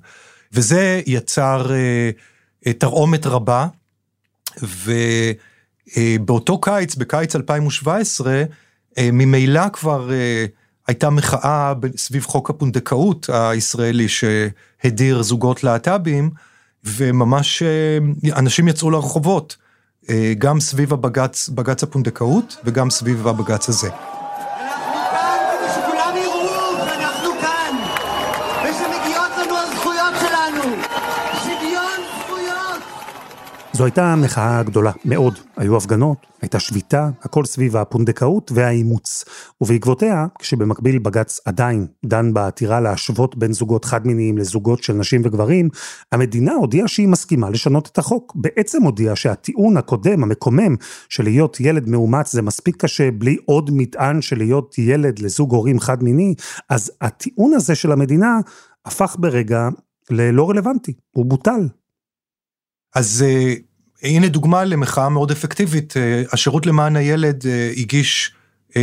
וזה 0.56 1.00
יצר 1.06 1.66
תרעומת 2.78 3.26
רבה, 3.26 3.66
ובאותו 5.96 6.60
קיץ, 6.60 6.94
בקיץ 6.94 7.36
2017, 7.36 8.42
ממילא 9.00 9.68
כבר 9.68 10.10
הייתה 10.86 11.10
מחאה 11.10 11.72
סביב 11.96 12.24
חוק 12.24 12.50
הפונדקאות 12.50 13.30
הישראלי 13.32 14.06
שהדיר 14.08 15.22
זוגות 15.22 15.64
להט"בים, 15.64 16.30
וממש 16.84 17.62
אנשים 18.36 18.68
יצאו 18.68 18.90
לרחובות, 18.90 19.56
גם 20.38 20.60
סביב 20.60 20.92
הבג"ץ, 20.92 21.48
בג"ץ 21.48 21.82
הפונדקאות 21.82 22.56
וגם 22.64 22.90
סביב 22.90 23.26
הבג"ץ 23.26 23.68
הזה. 23.68 23.90
זו 33.76 33.84
הייתה 33.84 34.14
מחאה 34.16 34.62
גדולה 34.62 34.92
מאוד. 35.04 35.38
היו 35.56 35.76
הפגנות, 35.76 36.18
הייתה 36.42 36.60
שביתה, 36.60 37.08
הכל 37.22 37.44
סביב 37.44 37.76
הפונדקאות 37.76 38.52
והאימוץ. 38.54 39.24
ובעקבותיה, 39.60 40.26
כשבמקביל 40.38 40.98
בג"ץ 40.98 41.40
עדיין 41.44 41.86
דן 42.06 42.34
בעתירה 42.34 42.80
להשוות 42.80 43.36
בין 43.36 43.52
זוגות 43.52 43.84
חד-מיניים 43.84 44.38
לזוגות 44.38 44.82
של 44.82 44.92
נשים 44.92 45.22
וגברים, 45.24 45.68
המדינה 46.12 46.52
הודיעה 46.52 46.88
שהיא 46.88 47.08
מסכימה 47.08 47.50
לשנות 47.50 47.88
את 47.92 47.98
החוק. 47.98 48.32
בעצם 48.36 48.82
הודיעה 48.82 49.16
שהטיעון 49.16 49.76
הקודם, 49.76 50.22
המקומם, 50.22 50.76
של 51.08 51.24
להיות 51.24 51.60
ילד 51.60 51.88
מאומץ 51.88 52.32
זה 52.32 52.42
מספיק 52.42 52.76
קשה 52.76 53.10
בלי 53.10 53.36
עוד 53.44 53.70
מטען 53.72 54.22
של 54.22 54.38
להיות 54.38 54.78
ילד 54.78 55.18
לזוג 55.18 55.52
הורים 55.52 55.80
חד-מיני, 55.80 56.34
אז 56.70 56.92
הטיעון 57.00 57.54
הזה 57.54 57.74
של 57.74 57.92
המדינה 57.92 58.40
הפך 58.86 59.16
ברגע 59.18 59.68
ללא 60.10 60.50
רלוונטי, 60.50 60.92
הוא 61.16 61.26
בוטל. 61.26 61.68
אז 62.96 63.24
אה, 63.26 63.54
הנה 64.02 64.28
דוגמה 64.28 64.64
למחאה 64.64 65.08
מאוד 65.08 65.30
אפקטיבית. 65.30 65.96
אה, 65.96 66.22
השירות 66.32 66.66
למען 66.66 66.96
הילד 66.96 67.46
אה, 67.46 67.70
הגיש 67.76 68.34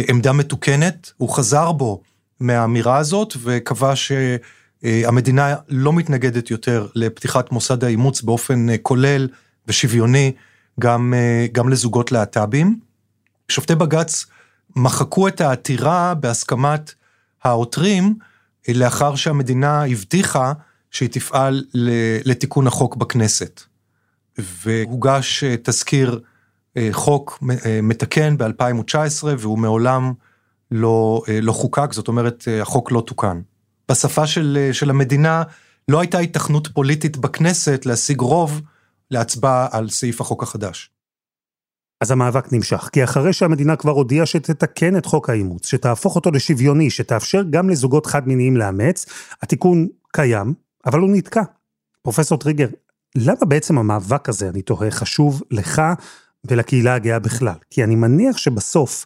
עמדה 0.10 0.34
מתוקנת, 0.34 1.12
הוא 1.18 1.30
חזר 1.30 1.72
בו 1.72 2.02
מהאמירה 2.40 2.98
הזאת 2.98 3.34
וקבע 3.44 3.94
שהמדינה 3.96 5.56
לא 5.70 5.94
מתנגדת 5.94 6.52
יותר 6.52 6.88
לפתיחת 6.96 7.52
מוסד 7.52 7.84
האימוץ 7.84 8.22
באופן 8.22 8.66
כולל 8.82 9.28
ושוויוני 9.68 10.32
גם, 10.80 11.14
גם 11.52 11.70
לזוגות 11.70 12.12
להט"בים. 12.12 12.80
שופטי 13.50 13.76
בג"ץ 13.76 14.26
מחקו 14.76 15.28
את 15.28 15.42
העתירה 15.42 16.14
בהסכמת 16.14 16.94
העותרים 17.44 18.16
לאחר 18.70 19.16
שהמדינה 19.16 19.84
הבטיחה 19.86 20.54
שהיא 20.92 21.10
תפעל 21.10 21.64
לתיקון 22.26 22.68
החוק 22.68 22.96
בכנסת. 22.96 23.73
והוגש 24.38 25.44
אה, 25.44 25.56
תזכיר 25.64 26.20
אה, 26.78 26.90
חוק 26.92 27.44
אה, 27.66 27.80
מתקן 27.84 28.38
ב-2019 28.38 29.24
והוא 29.38 29.60
מעולם 29.60 30.14
לא, 30.72 31.22
לא 31.42 31.52
חוקק, 31.52 31.94
זאת 31.94 32.08
אומרת 32.08 32.48
החוק 32.62 32.92
לא 32.92 33.04
תוקן. 33.08 33.42
בשפה 33.92 34.28
של, 34.28 34.70
של 34.72 34.90
המדינה 34.90 35.44
לא 35.88 36.00
הייתה 36.00 36.20
התכנות 36.20 36.68
פוליטית 36.68 37.18
בכנסת 37.18 37.86
להשיג 37.86 38.20
רוב 38.20 38.62
להצבעה 39.12 39.68
על 39.72 39.90
סעיף 39.90 40.22
החוק 40.22 40.44
החדש. 40.44 40.90
אז 42.02 42.12
המאבק 42.12 42.54
נמשך, 42.54 42.90
כי 42.94 43.04
אחרי 43.04 43.34
שהמדינה 43.34 43.76
כבר 43.76 43.92
הודיעה 43.92 44.26
שתתקן 44.26 44.98
את 44.98 45.06
חוק 45.06 45.30
האימוץ, 45.30 45.68
שתהפוך 45.68 46.16
אותו 46.16 46.32
לשוויוני, 46.32 46.90
שתאפשר 46.90 47.44
גם 47.50 47.70
לזוגות 47.70 48.06
חד-מיניים 48.06 48.58
לאמץ, 48.58 49.06
התיקון 49.42 49.88
קיים, 50.14 50.54
אבל 50.86 51.00
הוא 51.00 51.10
נתקע. 51.14 51.42
פרופסור 52.02 52.38
טריגר, 52.38 52.68
למה 53.18 53.46
בעצם 53.48 53.78
המאבק 53.78 54.30
הזה, 54.30 54.50
אני 54.50 54.62
תוהה, 54.62 54.92
חשוב 54.92 55.42
לך 55.52 55.82
ולקהילה 56.48 56.96
הגאה 56.96 57.20
בכלל? 57.20 57.56
כי 57.70 57.84
אני 57.84 57.96
מניח 57.96 58.38
שבסוף, 58.38 59.06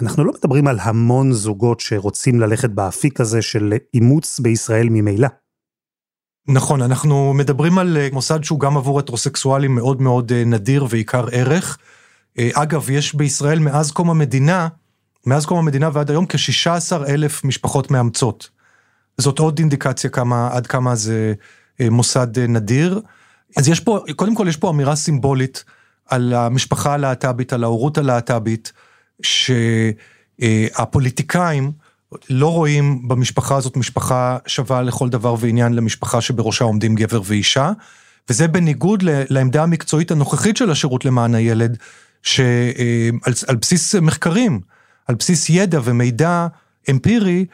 אנחנו 0.00 0.24
לא 0.24 0.32
מדברים 0.32 0.66
על 0.66 0.78
המון 0.80 1.32
זוגות 1.32 1.80
שרוצים 1.80 2.40
ללכת 2.40 2.70
באפיק 2.70 3.20
הזה 3.20 3.42
של 3.42 3.72
אימוץ 3.94 4.40
בישראל 4.40 4.88
ממילא. 4.90 5.28
נכון, 6.48 6.82
אנחנו 6.82 7.34
מדברים 7.34 7.78
על 7.78 7.96
אה, 7.96 8.08
מוסד 8.12 8.44
שהוא 8.44 8.60
גם 8.60 8.76
עבור 8.76 8.98
הטרוסקסואלים 8.98 9.74
מאוד 9.74 10.02
מאוד 10.02 10.32
אה, 10.32 10.44
נדיר 10.44 10.86
ועיקר 10.90 11.26
ערך. 11.32 11.78
אה, 12.38 12.50
אגב, 12.54 12.90
יש 12.90 13.14
בישראל 13.14 13.58
מאז 13.58 13.90
קום 13.90 14.10
המדינה, 14.10 14.68
מאז 15.26 15.46
קום 15.46 15.58
המדינה 15.58 15.90
ועד 15.92 16.10
היום 16.10 16.26
כ-16 16.26 17.06
אלף 17.08 17.44
משפחות 17.44 17.90
מאמצות. 17.90 18.50
זאת 19.18 19.38
עוד 19.38 19.58
אינדיקציה 19.58 20.10
כמה, 20.10 20.48
עד 20.52 20.66
כמה 20.66 20.94
זה 20.94 21.34
מוסד 21.80 22.38
נדיר. 22.38 23.00
אז 23.56 23.68
יש 23.68 23.80
פה, 23.80 24.00
קודם 24.16 24.34
כל 24.34 24.46
יש 24.48 24.56
פה 24.56 24.70
אמירה 24.70 24.96
סימבולית 24.96 25.64
על 26.06 26.32
המשפחה 26.32 26.94
הלהט"בית, 26.94 27.52
על 27.52 27.64
ההורות 27.64 27.98
הלהט"בית, 27.98 28.72
שהפוליטיקאים 30.42 31.72
לא 32.30 32.52
רואים 32.52 33.08
במשפחה 33.08 33.56
הזאת 33.56 33.76
משפחה 33.76 34.38
שווה 34.46 34.82
לכל 34.82 35.08
דבר 35.08 35.34
ועניין 35.40 35.72
למשפחה 35.72 36.20
שבראשה 36.20 36.64
עומדים 36.64 36.94
גבר 36.94 37.20
ואישה, 37.24 37.72
וזה 38.28 38.48
בניגוד 38.48 39.02
לעמדה 39.04 39.62
המקצועית 39.62 40.10
הנוכחית 40.10 40.56
של 40.56 40.70
השירות 40.70 41.04
למען 41.04 41.34
הילד, 41.34 41.76
שעל 42.22 43.56
בסיס 43.60 43.94
מחקרים, 43.94 44.60
על 45.06 45.14
בסיס 45.14 45.50
ידע 45.50 45.80
ומידע 45.84 46.46
אמפירי, 46.90 47.46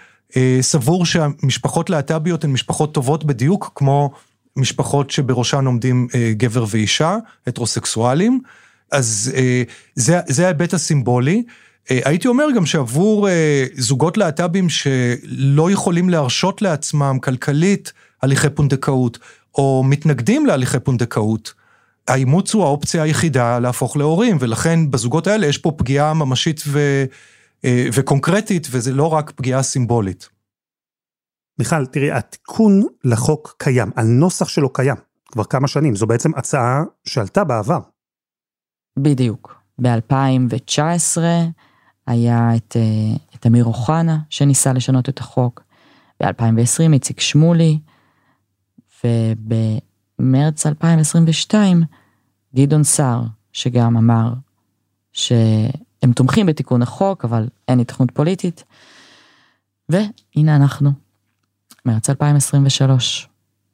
סבור 0.61 1.07
שהמשפחות 1.07 1.91
להט"ביות 1.91 2.45
הן 2.45 2.53
משפחות 2.53 2.95
טובות 2.95 3.25
בדיוק 3.25 3.73
כמו 3.75 4.11
משפחות 4.57 5.11
שבראשן 5.11 5.67
עומדים 5.67 6.09
אה, 6.15 6.33
גבר 6.37 6.65
ואישה, 6.69 7.17
הטרוסקסואלים, 7.47 8.41
אז 8.91 9.33
אה, 9.37 9.63
זה, 9.95 10.21
זה 10.27 10.45
ההיבט 10.45 10.75
הסימבולי. 10.75 11.43
אה, 11.91 12.01
הייתי 12.05 12.29
אומר 12.29 12.45
גם 12.57 12.67
שעבור 12.67 13.29
זוגות 13.75 14.17
להט"בים 14.17 14.69
שלא 14.69 15.71
יכולים 15.71 16.09
להרשות 16.11 16.63
לעצמם 16.63 17.19
כלכלית 17.23 17.93
הליכי 18.23 18.51
פונדקאות, 18.51 19.19
או 19.55 19.83
מתנגדים 19.87 20.47
להליכי 20.47 20.81
פונדקאות, 20.81 21.55
האימוץ 22.09 22.55
הוא 22.55 22.65
האופציה 22.65 23.03
היחידה 23.03 23.59
להפוך 23.59 23.97
להורים, 23.97 24.37
ולכן 24.41 24.91
בזוגות 24.91 25.27
האלה 25.27 25.47
יש 25.47 25.59
פה 25.59 25.73
פגיעה 25.77 26.15
ממשית 26.15 26.63
ו, 26.67 27.05
וקונקרטית, 27.67 28.69
וזה 28.71 28.93
לא 28.93 29.07
רק 29.07 29.31
פגיעה 29.31 29.63
סימבולית. 29.63 30.29
מיכל, 31.59 31.87
תראי, 31.87 32.11
התיקון 32.11 32.83
לחוק 33.05 33.55
קיים, 33.59 33.91
הנוסח 33.97 34.49
שלו 34.49 34.73
קיים, 34.73 34.97
כבר 35.33 35.45
כמה 35.45 35.69
שנים, 35.69 35.97
זו 35.97 36.07
בעצם 36.07 36.31
הצעה 36.35 36.83
שעלתה 37.05 37.45
בעבר. 37.45 37.81
בדיוק. 38.99 39.63
ב-2019 39.83 41.19
היה 42.07 42.57
את, 42.57 42.77
אה, 42.77 43.17
את 43.35 43.47
אמיר 43.47 43.65
אוחנה 43.65 44.19
שניסה 44.31 44.73
לשנות 44.73 45.09
את 45.09 45.19
החוק, 45.19 45.63
ב-2020 46.23 46.93
איציק 46.93 47.21
שמולי, 47.21 47.79
ובמרץ 49.05 50.67
2022 50.67 51.83
גדעון 52.55 52.85
סער, 52.85 53.23
שגם 53.53 53.97
אמר 53.97 54.33
שהם 55.13 56.13
תומכים 56.15 56.47
בתיקון 56.47 56.83
החוק, 56.83 57.25
אבל 57.25 57.49
אין 57.69 57.81
התכנות 57.81 58.11
פוליטית. 58.11 58.65
והנה 59.89 60.57
אנחנו, 60.57 60.91
מרץ 61.87 62.11
2023, 62.11 63.29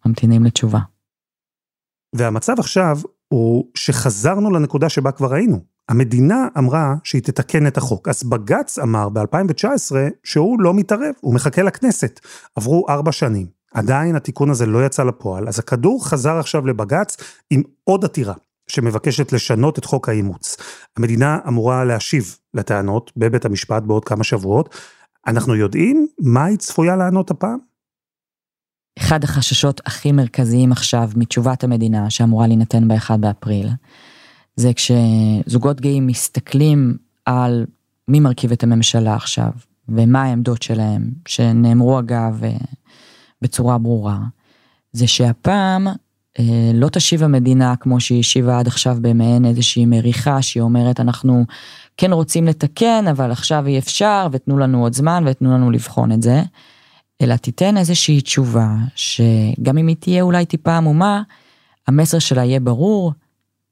ממתינים 0.06 0.44
לתשובה. 0.44 0.78
והמצב 2.14 2.54
עכשיו 2.58 2.98
הוא 3.28 3.64
שחזרנו 3.74 4.50
לנקודה 4.50 4.88
שבה 4.88 5.12
כבר 5.12 5.34
היינו. 5.34 5.60
המדינה 5.88 6.48
אמרה 6.58 6.94
שהיא 7.04 7.22
תתקן 7.22 7.66
את 7.66 7.76
החוק, 7.76 8.08
אז 8.08 8.22
בג"ץ 8.22 8.78
אמר 8.78 9.08
ב-2019 9.08 9.94
שהוא 10.24 10.60
לא 10.60 10.74
מתערב, 10.74 11.14
הוא 11.20 11.34
מחכה 11.34 11.62
לכנסת. 11.62 12.20
עברו 12.56 12.86
ארבע 12.88 13.12
שנים, 13.12 13.46
עדיין 13.74 14.16
התיקון 14.16 14.50
הזה 14.50 14.66
לא 14.66 14.86
יצא 14.86 15.02
לפועל, 15.02 15.48
אז 15.48 15.58
הכדור 15.58 16.06
חזר 16.06 16.38
עכשיו 16.38 16.66
לבג"ץ 16.66 17.16
עם 17.50 17.62
עוד 17.84 18.04
עתירה. 18.04 18.34
שמבקשת 18.68 19.32
לשנות 19.32 19.78
את 19.78 19.84
חוק 19.84 20.08
האימוץ. 20.08 20.56
המדינה 20.96 21.38
אמורה 21.48 21.84
להשיב 21.84 22.36
לטענות 22.54 23.12
בבית 23.16 23.44
המשפט 23.44 23.82
בעוד 23.82 24.04
כמה 24.04 24.24
שבועות. 24.24 24.74
אנחנו 25.26 25.54
יודעים 25.54 26.06
מה 26.20 26.44
היא 26.44 26.58
צפויה 26.58 26.96
לענות 26.96 27.30
הפעם? 27.30 27.67
אחד 28.98 29.24
החששות 29.24 29.80
הכי 29.86 30.12
מרכזיים 30.12 30.72
עכשיו 30.72 31.10
מתשובת 31.16 31.64
המדינה 31.64 32.10
שאמורה 32.10 32.46
להינתן 32.46 32.88
ב-1 32.88 33.16
באפריל, 33.16 33.68
זה 34.56 34.70
כשזוגות 34.74 35.80
גאים 35.80 36.06
מסתכלים 36.06 36.96
על 37.26 37.66
מי 38.08 38.20
מרכיב 38.20 38.52
את 38.52 38.62
הממשלה 38.62 39.14
עכשיו, 39.14 39.50
ומה 39.88 40.22
העמדות 40.22 40.62
שלהם, 40.62 41.10
שנאמרו 41.28 41.98
אגב 41.98 42.44
אה, 42.44 42.56
בצורה 43.42 43.78
ברורה, 43.78 44.18
זה 44.92 45.06
שהפעם 45.06 45.86
אה, 46.38 46.70
לא 46.74 46.88
תשיב 46.88 47.22
המדינה 47.22 47.76
כמו 47.76 48.00
שהיא 48.00 48.20
השיבה 48.20 48.58
עד 48.58 48.66
עכשיו 48.66 48.96
במעין 49.00 49.44
איזושהי 49.44 49.86
מריחה 49.86 50.42
שהיא 50.42 50.60
אומרת 50.60 51.00
אנחנו 51.00 51.44
כן 51.96 52.12
רוצים 52.12 52.46
לתקן 52.46 53.04
אבל 53.10 53.30
עכשיו 53.30 53.66
אי 53.66 53.78
אפשר 53.78 54.28
ותנו 54.32 54.58
לנו 54.58 54.82
עוד 54.82 54.92
זמן 54.92 55.24
ותנו 55.26 55.54
לנו 55.54 55.70
לבחון 55.70 56.12
את 56.12 56.22
זה. 56.22 56.42
אלא 57.22 57.36
תיתן 57.36 57.76
איזושהי 57.76 58.20
תשובה 58.20 58.74
שגם 58.94 59.78
אם 59.78 59.86
היא 59.86 59.96
תהיה 59.96 60.22
אולי 60.22 60.46
טיפה 60.46 60.76
עמומה, 60.76 61.22
המסר 61.86 62.18
שלה 62.18 62.44
יהיה 62.44 62.60
ברור 62.60 63.12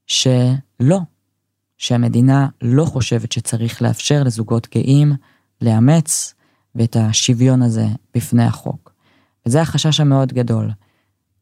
שלא, 0.06 1.00
שהמדינה 1.78 2.48
לא 2.62 2.84
חושבת 2.84 3.32
שצריך 3.32 3.82
לאפשר 3.82 4.22
לזוגות 4.22 4.68
גאים 4.74 5.12
לאמץ 5.60 6.34
ואת 6.74 6.96
השוויון 6.96 7.62
הזה 7.62 7.86
בפני 8.14 8.44
החוק. 8.44 8.92
וזה 9.46 9.62
החשש 9.62 10.00
המאוד 10.00 10.32
גדול. 10.32 10.70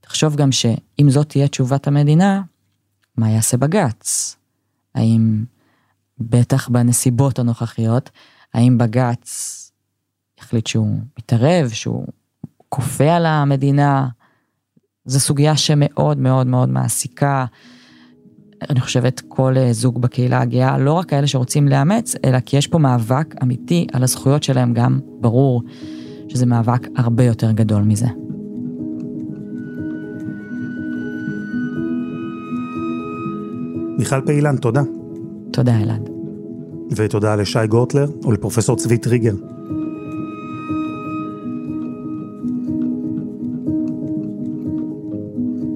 תחשוב 0.01 0.37
גם 0.37 0.53
שאם 0.53 1.11
זאת 1.11 1.29
תהיה 1.29 1.49
תשובת 1.49 1.87
המדינה, 1.87 2.43
מה 3.17 3.31
יעשה 3.31 3.57
בג"ץ? 3.57 4.37
האם, 4.95 5.45
בטח 6.19 6.69
בנסיבות 6.69 7.39
הנוכחיות, 7.39 8.11
האם 8.55 8.79
בג"ץ 8.79 9.64
יחליט 10.45 10.67
שהוא 10.67 10.97
מתערב, 11.19 11.69
שהוא 11.69 12.07
כופה 12.69 13.13
על 13.13 13.27
המדינה. 13.27 14.09
זו 15.05 15.21
סוגיה 15.21 15.57
שמאוד 15.57 16.19
מאוד 16.19 16.47
מאוד 16.47 16.69
מעסיקה, 16.69 17.45
אני 18.71 18.81
חושבת, 18.81 19.23
כל 19.29 19.55
אה, 19.57 19.73
זוג 19.73 20.01
בקהילה 20.01 20.41
הגאה, 20.41 20.79
לא 20.79 20.93
רק 20.93 21.07
כאלה 21.07 21.27
שרוצים 21.27 21.69
לאמץ, 21.69 22.15
אלא 22.25 22.41
כי 22.41 22.57
יש 22.57 22.67
פה 22.67 22.79
מאבק 22.79 23.35
אמיתי 23.43 23.87
על 23.93 24.03
הזכויות 24.03 24.43
שלהם, 24.43 24.75
גם 24.75 25.01
ברור 25.21 25.63
שזה 26.29 26.47
מאבק 26.47 26.89
הרבה 26.97 27.25
יותר 27.25 27.53
גדול 27.53 27.83
מזה. 27.83 28.07
מיכל 33.99 34.21
פעילן, 34.27 34.57
תודה. 34.57 34.83
תודה, 35.53 35.83
אלעד. 35.83 36.09
ותודה 36.97 37.37
לשי 37.37 37.67
גורטלר 37.69 38.11
ולפרופסור 38.23 38.77
צבי 38.77 38.99
טריגר. 38.99 39.35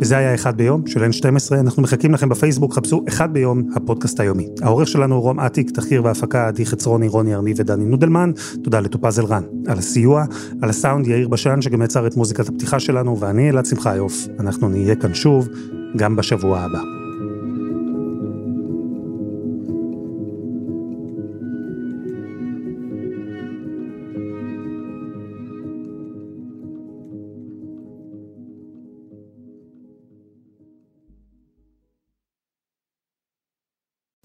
וזה 0.09 0.19
היה 0.19 0.35
אחד 0.35 0.57
ביום 0.57 0.87
של 0.87 1.05
N12, 1.05 1.55
אנחנו 1.61 1.83
מחכים 1.83 2.15
לכם 2.15 2.29
בפייסבוק, 2.29 2.75
חפשו 2.75 3.05
אחד 3.09 3.33
ביום, 3.33 3.63
הפודקאסט 3.77 4.21
היומי. 4.21 4.49
העורך 4.63 4.89
שלנו 4.89 5.15
הוא 5.15 5.23
רום 5.23 5.41
אטיק, 5.41 5.71
תחקיר 5.71 6.05
והפקה, 6.05 6.49
עדי 6.49 6.67
חצרוני, 6.67 7.09
רוני 7.09 7.35
ארני 7.35 7.55
ודני 7.57 7.85
נודלמן, 7.85 8.33
תודה 8.65 8.81
לטופז 8.81 9.21
אלרן. 9.21 9.43
על 9.67 9.79
הסיוע, 9.79 10.25
על 10.63 10.71
הסאונד 10.71 11.07
יאיר 11.07 11.29
בשן, 11.29 11.63
שגם 11.63 11.83
יצר 11.83 12.07
את 12.07 12.17
מוזיקת 12.17 12.49
הפתיחה 12.49 12.81
שלנו, 12.81 13.21
ואני 13.21 13.51
אלעד 13.51 13.67
שמחיוף. 13.67 14.27
אנחנו 14.41 14.69
נהיה 14.69 14.95
כאן 14.95 15.15
שוב, 15.15 15.49
גם 15.97 16.17
בשבוע 16.17 16.59
הבא. 16.59 16.98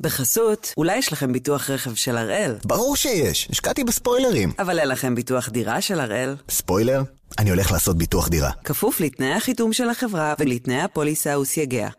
בחסות, 0.04 0.74
אולי 0.78 0.98
יש 0.98 1.14
לכם 1.14 1.34
ביטוח 1.34 1.70
רכב 1.70 1.96
של 1.96 2.18
הראל. 2.18 2.56
ברור 2.66 2.96
שיש, 2.96 3.48
השקעתי 3.52 3.84
בספוילרים. 3.84 4.52
אבל 4.60 4.80
אין 4.80 4.88
לכם 4.88 5.16
ביטוח 5.16 5.50
דירה 5.50 5.82
של 5.82 6.00
הראל. 6.00 6.36
ספוילר? 6.50 7.02
אני 7.40 7.50
הולך 7.50 7.72
לעשות 7.72 7.98
ביטוח 7.98 8.30
דירה. 8.30 8.52
כפוף 8.64 9.00
לתנאי 9.00 9.34
החיתום 9.34 9.74
של 9.74 9.90
החברה 9.90 10.34
ולתנאי 10.40 10.82
הפוליסה 10.82 11.40
וסייגיה. 11.40 11.90